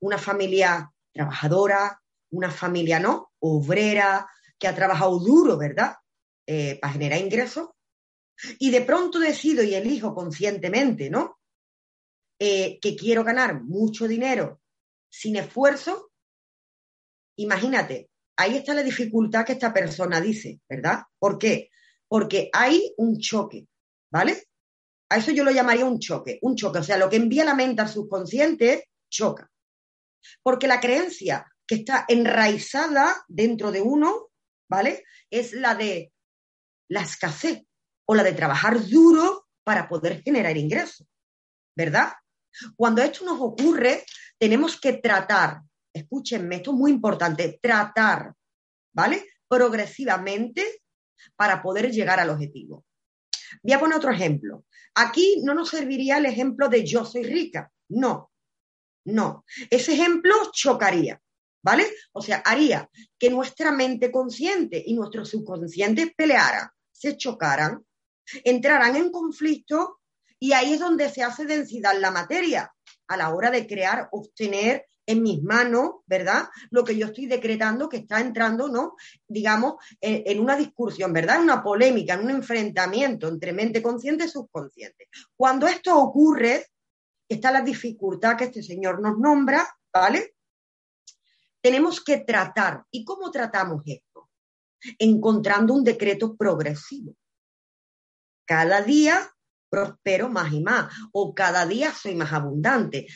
una 0.00 0.18
familia 0.18 0.90
trabajadora, 1.12 2.00
una 2.30 2.50
familia, 2.50 2.98
¿no? 3.00 3.32
Obrera, 3.40 4.28
que 4.58 4.68
ha 4.68 4.74
trabajado 4.74 5.18
duro, 5.18 5.56
¿verdad? 5.56 5.96
Eh, 6.46 6.78
para 6.80 6.92
generar 6.92 7.20
ingresos, 7.20 7.70
y 8.58 8.70
de 8.70 8.82
pronto 8.82 9.18
decido 9.18 9.62
y 9.62 9.74
elijo 9.74 10.14
conscientemente, 10.14 11.10
¿no? 11.10 11.38
Eh, 12.38 12.78
que 12.80 12.96
quiero 12.96 13.24
ganar 13.24 13.62
mucho 13.62 14.08
dinero 14.08 14.60
sin 15.08 15.36
esfuerzo, 15.36 16.10
imagínate, 17.36 18.10
ahí 18.36 18.56
está 18.56 18.74
la 18.74 18.82
dificultad 18.82 19.44
que 19.44 19.52
esta 19.52 19.72
persona 19.72 20.20
dice, 20.20 20.60
¿verdad? 20.68 21.02
¿Por 21.18 21.38
qué? 21.38 21.70
Porque 22.08 22.50
hay 22.52 22.92
un 22.96 23.18
choque, 23.18 23.66
¿vale? 24.10 24.48
A 25.10 25.18
eso 25.18 25.30
yo 25.30 25.44
lo 25.44 25.50
llamaría 25.50 25.84
un 25.84 25.98
choque, 25.98 26.38
un 26.42 26.56
choque, 26.56 26.78
o 26.78 26.82
sea, 26.82 26.96
lo 26.96 27.08
que 27.08 27.16
envía 27.16 27.44
la 27.44 27.54
mente 27.54 27.82
al 27.82 27.88
subconsciente 27.88 28.88
choca. 29.10 29.50
Porque 30.42 30.66
la 30.66 30.80
creencia 30.80 31.46
que 31.66 31.76
está 31.76 32.04
enraizada 32.08 33.24
dentro 33.28 33.70
de 33.70 33.82
uno, 33.82 34.30
¿vale? 34.68 35.04
Es 35.30 35.52
la 35.52 35.74
de 35.74 36.12
la 36.88 37.02
escasez 37.02 37.62
o 38.06 38.14
la 38.14 38.22
de 38.22 38.32
trabajar 38.32 38.86
duro 38.86 39.46
para 39.64 39.88
poder 39.88 40.22
generar 40.22 40.56
ingresos, 40.56 41.06
¿verdad? 41.76 42.12
Cuando 42.76 43.02
esto 43.02 43.24
nos 43.24 43.40
ocurre, 43.40 44.04
tenemos 44.38 44.78
que 44.78 44.94
tratar, 44.94 45.60
escúchenme, 45.92 46.56
esto 46.56 46.72
es 46.72 46.76
muy 46.76 46.90
importante, 46.90 47.58
tratar, 47.60 48.34
¿vale? 48.94 49.26
Progresivamente 49.48 50.82
para 51.36 51.62
poder 51.62 51.90
llegar 51.90 52.20
al 52.20 52.30
objetivo. 52.30 52.84
Voy 53.62 53.72
a 53.72 53.80
poner 53.80 53.96
otro 53.96 54.12
ejemplo. 54.12 54.64
Aquí 54.94 55.40
no 55.42 55.54
nos 55.54 55.70
serviría 55.70 56.18
el 56.18 56.26
ejemplo 56.26 56.68
de 56.68 56.84
yo 56.84 57.04
soy 57.04 57.24
rica, 57.24 57.70
no, 57.88 58.30
no. 59.04 59.44
Ese 59.70 59.94
ejemplo 59.94 60.34
chocaría, 60.52 61.20
¿vale? 61.62 61.86
O 62.12 62.22
sea, 62.22 62.38
haría 62.38 62.88
que 63.18 63.30
nuestra 63.30 63.72
mente 63.72 64.10
consciente 64.10 64.82
y 64.86 64.94
nuestro 64.94 65.24
subconsciente 65.24 66.14
pelearan, 66.16 66.68
se 66.92 67.16
chocaran, 67.16 67.84
entraran 68.44 68.96
en 68.96 69.10
conflicto 69.10 70.00
y 70.38 70.52
ahí 70.52 70.74
es 70.74 70.80
donde 70.80 71.10
se 71.10 71.22
hace 71.22 71.44
densidad 71.44 71.98
la 71.98 72.10
materia 72.10 72.72
a 73.08 73.16
la 73.16 73.34
hora 73.34 73.50
de 73.50 73.66
crear, 73.66 74.08
obtener 74.12 74.86
en 75.06 75.22
mis 75.22 75.42
manos, 75.42 75.96
¿verdad? 76.06 76.48
Lo 76.70 76.84
que 76.84 76.96
yo 76.96 77.06
estoy 77.06 77.26
decretando 77.26 77.88
que 77.88 77.98
está 77.98 78.20
entrando, 78.20 78.68
¿no? 78.68 78.96
Digamos, 79.28 79.74
en, 80.00 80.40
una 80.40 80.56
discusión, 80.56 81.12
¿verdad? 81.12 81.36
En 81.36 81.42
una 81.42 81.62
polémica, 81.62 82.14
en 82.14 82.24
un 82.24 82.30
enfrentamiento 82.30 83.28
entre 83.28 83.52
mente 83.52 83.82
consciente 83.82 84.24
y 84.24 84.28
subconsciente. 84.28 85.08
Cuando 85.36 85.66
esto 85.66 85.96
ocurre, 85.98 86.66
está 87.28 87.50
la 87.50 87.60
dificultad 87.60 88.36
que 88.36 88.44
este 88.44 88.62
señor 88.62 89.00
nos 89.00 89.18
nombra, 89.18 89.66
¿vale? 89.92 90.34
Tenemos 91.60 92.02
que 92.02 92.18
tratar. 92.18 92.84
¿Y 92.90 93.04
cómo 93.04 93.30
tratamos 93.30 93.82
esto? 93.86 94.30
Encontrando 94.98 95.74
un 95.74 95.84
decreto 95.84 96.36
progresivo. 96.36 97.14
Cada 98.46 98.82
día 98.82 99.30
prospero 99.74 100.28
más 100.28 100.52
y 100.52 100.60
más, 100.60 100.94
o 101.10 101.34
cada 101.34 101.66
día 101.66 101.92
soy 101.92 102.14
más 102.14 102.32
abundante. 102.32 103.08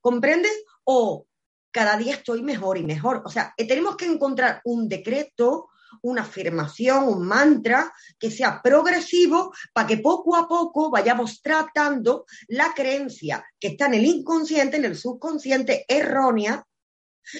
¿Comprendes? 0.00 0.64
O 0.92 1.28
cada 1.70 1.96
día 1.96 2.14
estoy 2.14 2.42
mejor 2.42 2.76
y 2.76 2.82
mejor. 2.82 3.22
O 3.24 3.30
sea, 3.30 3.54
eh, 3.56 3.66
tenemos 3.66 3.96
que 3.96 4.06
encontrar 4.06 4.60
un 4.64 4.88
decreto, 4.88 5.68
una 6.02 6.22
afirmación, 6.22 7.04
un 7.04 7.24
mantra 7.24 7.92
que 8.18 8.28
sea 8.28 8.60
progresivo 8.60 9.52
para 9.72 9.86
que 9.86 9.98
poco 9.98 10.34
a 10.34 10.48
poco 10.48 10.90
vayamos 10.90 11.40
tratando 11.42 12.26
la 12.48 12.74
creencia 12.74 13.44
que 13.60 13.68
está 13.68 13.86
en 13.86 13.94
el 13.94 14.04
inconsciente, 14.04 14.78
en 14.78 14.84
el 14.84 14.96
subconsciente 14.96 15.84
errónea. 15.86 16.64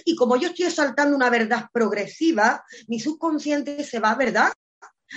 Y 0.04 0.14
como 0.14 0.36
yo 0.36 0.50
estoy 0.50 0.66
exaltando 0.66 1.16
una 1.16 1.28
verdad 1.28 1.66
progresiva, 1.72 2.64
mi 2.86 3.00
subconsciente 3.00 3.82
se 3.82 3.98
va, 3.98 4.14
¿verdad? 4.14 4.52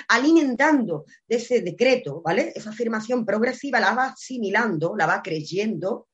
alimentando 0.07 1.05
de 1.27 1.35
ese 1.35 1.61
decreto, 1.61 2.19
¿vale? 2.23 2.51
Esa 2.55 2.71
afirmación 2.71 3.23
progresiva 3.23 3.79
la 3.79 3.93
va 3.93 4.05
asimilando, 4.05 4.95
la 4.97 5.05
va 5.05 5.21
creyendo, 5.21 6.07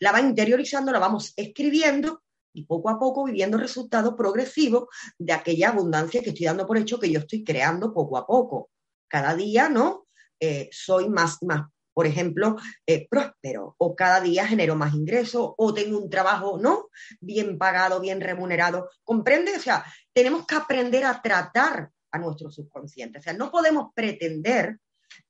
la 0.00 0.12
va 0.12 0.20
interiorizando, 0.20 0.92
la 0.92 0.98
vamos 0.98 1.32
escribiendo 1.36 2.22
y 2.52 2.64
poco 2.64 2.88
a 2.88 2.98
poco 2.98 3.24
viviendo 3.24 3.58
resultados 3.58 4.14
progresivos 4.16 4.84
de 5.18 5.32
aquella 5.32 5.70
abundancia 5.70 6.22
que 6.22 6.30
estoy 6.30 6.46
dando 6.46 6.66
por 6.66 6.78
hecho 6.78 6.98
que 6.98 7.10
yo 7.10 7.20
estoy 7.20 7.42
creando 7.44 7.92
poco 7.92 8.16
a 8.16 8.26
poco. 8.26 8.70
Cada 9.08 9.34
día, 9.34 9.68
¿no? 9.68 10.06
Eh, 10.40 10.68
soy 10.72 11.08
más, 11.08 11.42
más, 11.42 11.68
por 11.92 12.06
ejemplo, 12.06 12.56
eh, 12.86 13.06
próspero, 13.08 13.76
o 13.78 13.94
cada 13.94 14.20
día 14.20 14.46
genero 14.46 14.74
más 14.76 14.94
ingresos, 14.94 15.52
o 15.56 15.74
tengo 15.74 15.98
un 15.98 16.10
trabajo, 16.10 16.58
¿no? 16.60 16.88
Bien 17.20 17.56
pagado, 17.56 18.00
bien 18.00 18.20
remunerado. 18.20 18.90
¿Comprende? 19.04 19.56
O 19.56 19.60
sea, 19.60 19.84
tenemos 20.12 20.46
que 20.46 20.56
aprender 20.56 21.04
a 21.04 21.22
tratar 21.22 21.90
a 22.10 22.18
nuestro 22.18 22.50
subconsciente. 22.50 23.18
O 23.18 23.22
sea, 23.22 23.32
no 23.32 23.50
podemos 23.50 23.92
pretender 23.94 24.78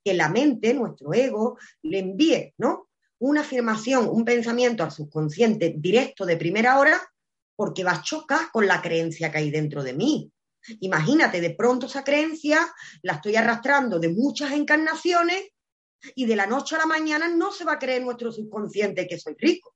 que 0.03 0.14
la 0.14 0.28
mente, 0.28 0.72
nuestro 0.72 1.12
ego, 1.12 1.59
le 1.82 1.99
envíe, 1.99 2.55
¿no? 2.59 2.88
Una 3.18 3.42
afirmación, 3.42 4.08
un 4.08 4.24
pensamiento 4.24 4.82
al 4.82 4.92
subconsciente 4.92 5.74
directo 5.76 6.26
de 6.26 6.36
primera 6.36 6.78
hora, 6.78 7.00
porque 7.56 7.84
va 7.84 7.92
a 7.92 8.02
chocar 8.02 8.50
con 8.52 8.66
la 8.66 8.82
creencia 8.82 9.30
que 9.30 9.38
hay 9.38 9.50
dentro 9.50 9.82
de 9.82 9.94
mí. 9.94 10.30
Imagínate, 10.80 11.40
de 11.40 11.50
pronto 11.50 11.86
esa 11.86 12.02
creencia 12.02 12.66
la 13.02 13.14
estoy 13.14 13.36
arrastrando 13.36 13.98
de 13.98 14.08
muchas 14.08 14.52
encarnaciones 14.52 15.50
y 16.14 16.26
de 16.26 16.36
la 16.36 16.46
noche 16.46 16.74
a 16.74 16.78
la 16.78 16.86
mañana 16.86 17.28
no 17.28 17.52
se 17.52 17.64
va 17.64 17.74
a 17.74 17.78
creer 17.78 18.02
nuestro 18.02 18.32
subconsciente 18.32 19.06
que 19.06 19.18
soy 19.18 19.34
rico. 19.38 19.74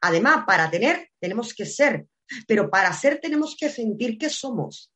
Además, 0.00 0.44
para 0.46 0.70
tener 0.70 1.10
tenemos 1.18 1.54
que 1.54 1.66
ser, 1.66 2.06
pero 2.46 2.70
para 2.70 2.92
ser 2.92 3.20
tenemos 3.20 3.56
que 3.58 3.68
sentir 3.68 4.18
que 4.18 4.30
somos. 4.30 4.92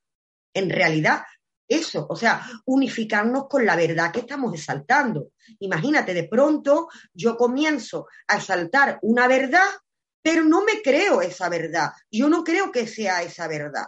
En 0.54 0.70
realidad, 0.70 1.22
eso, 1.68 2.06
o 2.08 2.16
sea, 2.16 2.46
unificarnos 2.64 3.46
con 3.48 3.66
la 3.66 3.76
verdad 3.76 4.10
que 4.10 4.20
estamos 4.20 4.54
exaltando. 4.54 5.32
Imagínate, 5.60 6.14
de 6.14 6.24
pronto 6.24 6.88
yo 7.12 7.36
comienzo 7.36 8.06
a 8.26 8.38
exaltar 8.38 8.98
una 9.02 9.28
verdad, 9.28 9.68
pero 10.22 10.44
no 10.44 10.64
me 10.64 10.80
creo 10.82 11.20
esa 11.20 11.48
verdad. 11.48 11.90
Yo 12.10 12.28
no 12.28 12.42
creo 12.42 12.72
que 12.72 12.86
sea 12.86 13.22
esa 13.22 13.46
verdad. 13.46 13.86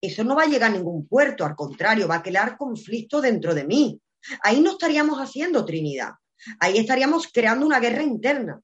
Eso 0.00 0.24
no 0.24 0.36
va 0.36 0.42
a 0.44 0.46
llegar 0.46 0.70
a 0.70 0.74
ningún 0.74 1.06
puerto, 1.06 1.44
al 1.44 1.56
contrario, 1.56 2.08
va 2.08 2.16
a 2.16 2.22
crear 2.22 2.56
conflicto 2.56 3.20
dentro 3.20 3.54
de 3.54 3.64
mí. 3.64 4.00
Ahí 4.42 4.60
no 4.60 4.72
estaríamos 4.72 5.18
haciendo 5.18 5.64
Trinidad. 5.64 6.12
Ahí 6.58 6.78
estaríamos 6.78 7.28
creando 7.32 7.66
una 7.66 7.80
guerra 7.80 8.02
interna. 8.02 8.60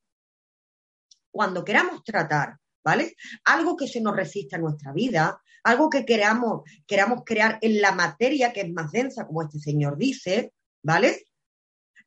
Cuando 1.31 1.65
queramos 1.65 2.03
tratar, 2.05 2.57
¿vale? 2.87 3.17
Algo 3.47 3.77
que 3.77 3.89
se 3.89 4.01
nos 4.01 4.15
resiste 4.15 4.55
a 4.55 4.61
nuestra 4.61 4.93
vida, 4.93 5.43
algo 5.65 5.91
que 5.91 6.07
queramos, 6.07 6.63
queramos 6.87 7.23
crear 7.27 7.59
en 7.61 7.81
la 7.81 7.91
materia 7.91 8.53
que 8.53 8.61
es 8.61 8.73
más 8.73 8.93
densa, 8.93 9.27
como 9.27 9.43
este 9.43 9.59
señor 9.59 9.99
dice, 9.99 10.53
¿vale? 10.85 11.25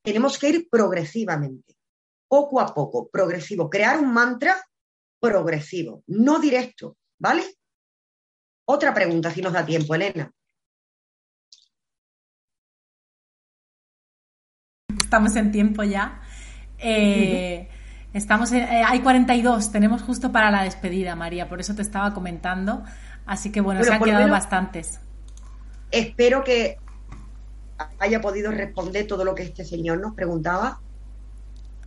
Tenemos 0.02 0.40
que 0.40 0.48
ir 0.48 0.70
progresivamente, 0.72 1.76
poco 2.30 2.62
a 2.62 2.74
poco, 2.74 3.10
progresivo, 3.10 3.70
crear 3.70 4.00
un 4.00 4.14
mantra 4.14 4.56
progresivo, 5.20 6.02
no 6.08 6.40
directo, 6.40 6.96
¿vale? 7.18 7.44
Otra 8.64 8.94
pregunta, 8.94 9.32
si 9.32 9.42
nos 9.42 9.52
da 9.52 9.66
tiempo, 9.66 9.96
Elena. 9.96 10.32
Estamos 14.98 15.36
en 15.36 15.52
tiempo 15.52 15.84
ya. 15.84 16.22
Eh, 16.78 17.68
estamos 18.14 18.52
en, 18.52 18.64
eh, 18.64 18.84
hay 18.86 19.02
42, 19.02 19.72
tenemos 19.72 20.02
justo 20.02 20.32
para 20.32 20.52
la 20.52 20.64
despedida, 20.64 21.16
María, 21.16 21.48
por 21.48 21.60
eso 21.60 21.76
te 21.76 21.82
estaba 21.82 22.14
comentando. 22.14 22.84
Así 23.26 23.52
que 23.52 23.62
bueno, 23.62 23.84
se 23.84 23.94
han 23.94 24.02
quedado 24.02 24.30
bastantes. 24.30 25.00
Espero 25.92 26.44
que 26.44 26.78
haya 28.00 28.22
podido 28.22 28.52
responder 28.52 29.08
todo 29.08 29.24
lo 29.24 29.36
que 29.36 29.44
este 29.44 29.64
señor 29.64 30.00
nos 30.00 30.14
preguntaba, 30.14 30.80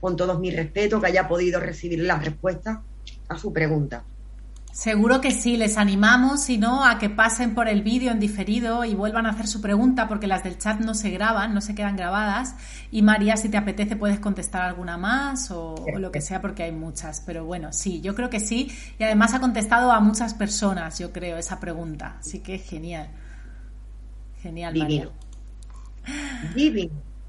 con 0.01 0.17
todos 0.17 0.39
mis 0.39 0.55
respetos, 0.55 1.01
que 1.01 1.07
haya 1.07 1.29
podido 1.29 1.61
recibir 1.61 2.01
la 2.01 2.17
respuesta 2.17 2.83
a 3.29 3.39
su 3.39 3.53
pregunta. 3.53 4.05
Seguro 4.73 5.21
que 5.21 5.33
sí, 5.33 5.59
les 5.59 5.77
animamos, 5.77 6.45
si 6.45 6.57
no, 6.57 6.83
a 6.83 6.99
que 6.99 7.11
pasen 7.11 7.55
por 7.55 7.69
el 7.69 7.83
vídeo 7.83 8.11
en 8.11 8.19
diferido 8.19 8.87
y 8.87 8.95
vuelvan 8.95 9.27
a 9.27 9.31
hacer 9.31 9.47
su 9.47 9.61
pregunta, 9.61 10.09
porque 10.09 10.27
las 10.27 10.45
del 10.45 10.57
chat 10.57 10.81
no 10.81 10.95
se 10.95 11.11
graban, 11.11 11.53
no 11.53 11.61
se 11.61 11.75
quedan 11.75 11.95
grabadas. 11.95 12.55
Y 12.91 13.03
María, 13.03 13.37
si 13.37 13.51
te 13.51 13.59
apetece, 13.59 13.97
puedes 13.97 14.19
contestar 14.19 14.63
alguna 14.63 14.97
más 14.97 15.51
o, 15.51 15.75
lo 15.99 16.11
que 16.11 16.23
sea, 16.23 16.41
porque 16.41 16.63
hay 16.63 16.73
muchas. 16.73 17.21
Pero 17.21 17.45
bueno, 17.45 17.71
sí, 17.75 18.01
yo 18.01 18.15
creo 18.15 18.31
que 18.31 18.41
sí. 18.41 18.73
Y 18.99 19.05
además 19.05 19.35
ha 19.35 19.41
contestado 19.41 19.93
a 19.93 20.01
muchas 20.01 20.33
personas, 20.33 20.99
yo 20.99 21.13
creo, 21.13 21.37
esa 21.37 21.61
pregunta. 21.61 22.17
Así 22.21 22.39
que 22.39 22.59
genial. 22.59 23.11
Genial, 24.41 24.75
María. 24.75 25.11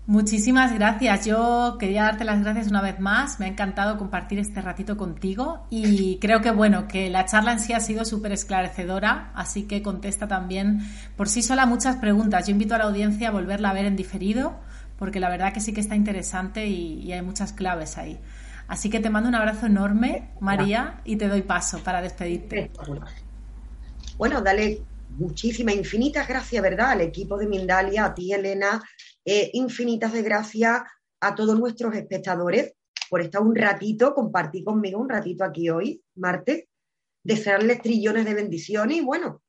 Muchísimas 0.06 0.74
gracias. 0.74 1.26
Yo 1.26 1.78
quería 1.80 2.04
darte 2.04 2.26
las 2.26 2.42
gracias 2.42 2.68
una 2.68 2.82
vez 2.82 3.00
más. 3.00 3.40
Me 3.40 3.46
ha 3.46 3.48
encantado 3.48 3.98
compartir 3.98 4.38
este 4.38 4.62
ratito 4.62 4.98
contigo 4.98 5.66
y 5.70 6.18
creo 6.20 6.42
que 6.42 6.52
bueno, 6.52 6.90
que 6.90 7.10
la 7.10 7.26
charla 7.26 7.54
en 7.54 7.62
sí 7.62 7.72
ha 7.72 7.80
sido 7.80 8.04
súper 8.04 8.34
esclarecedora, 8.34 9.32
así 9.34 9.64
que 9.64 9.82
contesta 9.82 10.28
también 10.28 10.82
por 11.16 11.30
sí 11.30 11.42
sola 11.42 11.66
muchas 11.66 11.96
preguntas. 11.96 12.48
Yo 12.48 12.52
invito 12.52 12.76
a 12.76 12.80
la 12.80 12.84
audiencia 12.84 13.30
a 13.30 13.32
volverla 13.32 13.70
a 13.70 13.74
ver 13.74 13.86
en 13.86 13.96
diferido, 13.96 14.60
porque 15.00 15.22
la 15.22 15.30
verdad 15.30 15.54
que 15.54 15.62
sí 15.62 15.72
que 15.72 15.80
está 15.80 15.96
interesante 15.96 16.68
y, 16.68 17.14
hay 17.14 17.22
muchas 17.22 17.54
claves 17.54 17.98
ahí. 17.98 18.20
Así 18.68 18.90
que 18.90 19.00
te 19.00 19.10
mando 19.10 19.30
un 19.30 19.36
abrazo 19.36 19.68
enorme, 19.68 20.32
María, 20.42 21.00
y 21.06 21.16
te 21.16 21.30
doy 21.30 21.44
paso 21.44 21.80
para 21.80 22.02
despedirte. 22.02 22.72
Bueno, 24.18 24.42
dale 24.42 24.82
muchísimas, 25.18 25.76
infinitas 25.76 26.28
gracias, 26.28 26.62
¿verdad? 26.62 26.92
Al 26.92 27.02
equipo 27.02 27.38
de 27.38 27.48
Mindalia, 27.48 28.06
a 28.06 28.14
ti, 28.14 28.34
Elena, 28.34 28.82
eh, 29.26 29.52
infinitas 29.54 30.14
gracias 30.22 30.82
a 31.20 31.36
todos 31.36 31.58
nuestros 31.58 31.96
espectadores 31.96 32.74
por 33.10 33.22
estar 33.22 33.42
un 33.42 33.56
ratito, 33.56 34.14
compartir 34.14 34.64
conmigo 34.64 35.00
un 35.00 35.10
ratito 35.10 35.44
aquí 35.44 35.70
hoy, 35.70 36.04
martes, 36.16 36.66
desearles 37.24 37.82
trillones 37.82 38.26
de 38.26 38.34
bendiciones 38.34 38.98
y 38.98 39.02
bueno, 39.02 39.42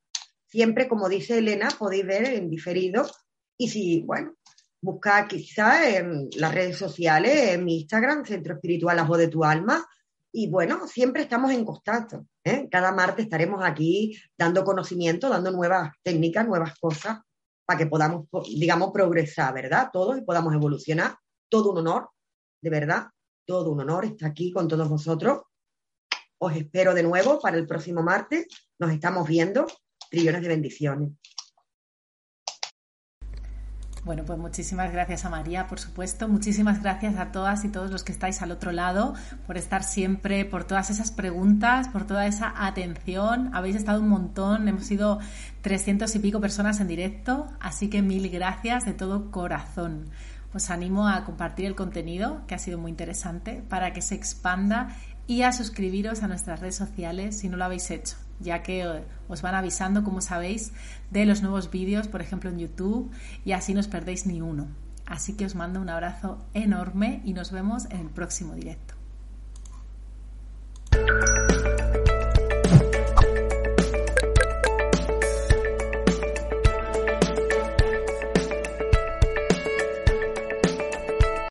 siempre, 0.47 0.87
como 0.87 1.09
dice 1.09 1.39
Elena, 1.39 1.69
podéis 1.77 2.05
ver 2.05 2.25
en 2.25 2.49
diferido 2.49 3.05
y 3.57 3.69
si, 3.69 4.01
bueno, 4.01 4.35
busca 4.81 5.27
quizá 5.27 5.89
en 5.97 6.29
las 6.35 6.53
redes 6.53 6.77
sociales, 6.77 7.53
en 7.53 7.65
mi 7.65 7.79
Instagram, 7.81 8.23
Centro 8.25 8.53
Espiritual 8.53 8.95
La 8.95 9.03
Voz 9.03 9.17
de 9.17 9.27
tu 9.27 9.43
Alma, 9.43 9.85
y 10.31 10.49
bueno, 10.49 10.85
siempre 10.87 11.23
estamos 11.23 11.51
en 11.51 11.63
contacto. 11.63 12.27
¿eh? 12.43 12.67
Cada 12.69 12.91
martes 12.91 13.23
estaremos 13.23 13.63
aquí 13.63 14.17
dando 14.37 14.65
conocimiento, 14.65 15.29
dando 15.29 15.49
nuevas 15.51 15.93
técnicas, 16.03 16.45
nuevas 16.45 16.77
cosas 16.77 17.19
para 17.65 17.79
que 17.79 17.87
podamos, 17.87 18.27
digamos, 18.57 18.91
progresar, 18.91 19.53
¿verdad? 19.53 19.89
Todos 19.91 20.17
y 20.17 20.21
podamos 20.21 20.53
evolucionar. 20.53 21.17
Todo 21.49 21.71
un 21.71 21.79
honor, 21.79 22.09
de 22.61 22.69
verdad. 22.69 23.07
todo 23.47 23.71
un 23.71 23.81
honor 23.81 24.05
estar 24.05 24.29
aquí 24.29 24.51
con 24.51 24.67
todos 24.67 24.89
vosotros. 24.89 25.41
Os 26.39 26.55
espero 26.55 26.93
de 26.93 27.03
nuevo 27.03 27.39
para 27.39 27.57
el 27.57 27.67
próximo 27.67 28.01
martes. 28.01 28.47
Nos 28.79 28.91
estamos 28.91 29.27
viendo. 29.27 29.67
Trillones 30.09 30.41
de 30.41 30.47
bendiciones. 30.47 31.11
Bueno, 34.05 34.23
pues 34.23 34.37
muchísimas 34.37 34.91
gracias 34.91 35.25
a 35.25 35.31
María, 35.31 35.65
por 35.65 35.79
supuesto. 35.79 36.27
Muchísimas 36.27 36.83
gracias 36.83 37.17
a 37.17 37.31
todas 37.31 37.65
y 37.65 37.69
todos 37.69 37.89
los 37.89 38.03
que 38.03 38.11
estáis 38.11 38.39
al 38.43 38.51
otro 38.51 38.71
lado 38.71 39.15
por 39.47 39.57
estar 39.57 39.83
siempre, 39.83 40.45
por 40.45 40.63
todas 40.63 40.91
esas 40.91 41.11
preguntas, 41.11 41.87
por 41.87 42.05
toda 42.05 42.27
esa 42.27 42.53
atención. 42.55 43.49
Habéis 43.55 43.77
estado 43.77 44.01
un 44.01 44.09
montón, 44.09 44.67
hemos 44.67 44.85
sido 44.85 45.17
300 45.61 46.15
y 46.15 46.19
pico 46.19 46.39
personas 46.39 46.79
en 46.81 46.87
directo, 46.87 47.47
así 47.59 47.89
que 47.89 48.03
mil 48.03 48.29
gracias 48.29 48.85
de 48.85 48.93
todo 48.93 49.31
corazón. 49.31 50.05
Os 50.53 50.69
animo 50.69 51.07
a 51.07 51.23
compartir 51.23 51.65
el 51.65 51.73
contenido, 51.73 52.43
que 52.45 52.53
ha 52.53 52.59
sido 52.59 52.77
muy 52.77 52.91
interesante, 52.91 53.63
para 53.67 53.91
que 53.91 54.03
se 54.03 54.13
expanda 54.13 54.95
y 55.25 55.41
a 55.41 55.51
suscribiros 55.51 56.21
a 56.21 56.27
nuestras 56.27 56.59
redes 56.59 56.75
sociales 56.75 57.39
si 57.39 57.49
no 57.49 57.57
lo 57.57 57.65
habéis 57.65 57.89
hecho, 57.89 58.17
ya 58.39 58.63
que 58.63 58.83
eh, 58.83 59.03
os 59.27 59.41
van 59.41 59.55
avisando, 59.55 60.03
como 60.03 60.21
sabéis, 60.21 60.73
de 61.11 61.25
los 61.25 61.41
nuevos 61.41 61.71
vídeos, 61.71 62.07
por 62.07 62.21
ejemplo 62.21 62.49
en 62.49 62.59
YouTube, 62.59 63.11
y 63.43 63.53
así 63.53 63.73
no 63.73 63.79
os 63.79 63.87
perdéis 63.87 64.25
ni 64.25 64.41
uno. 64.41 64.67
Así 65.05 65.33
que 65.33 65.45
os 65.45 65.55
mando 65.55 65.79
un 65.79 65.89
abrazo 65.89 66.43
enorme 66.53 67.21
y 67.25 67.33
nos 67.33 67.51
vemos 67.51 67.85
en 67.91 68.01
el 68.01 68.09
próximo 68.09 68.55
directo. 68.55 68.95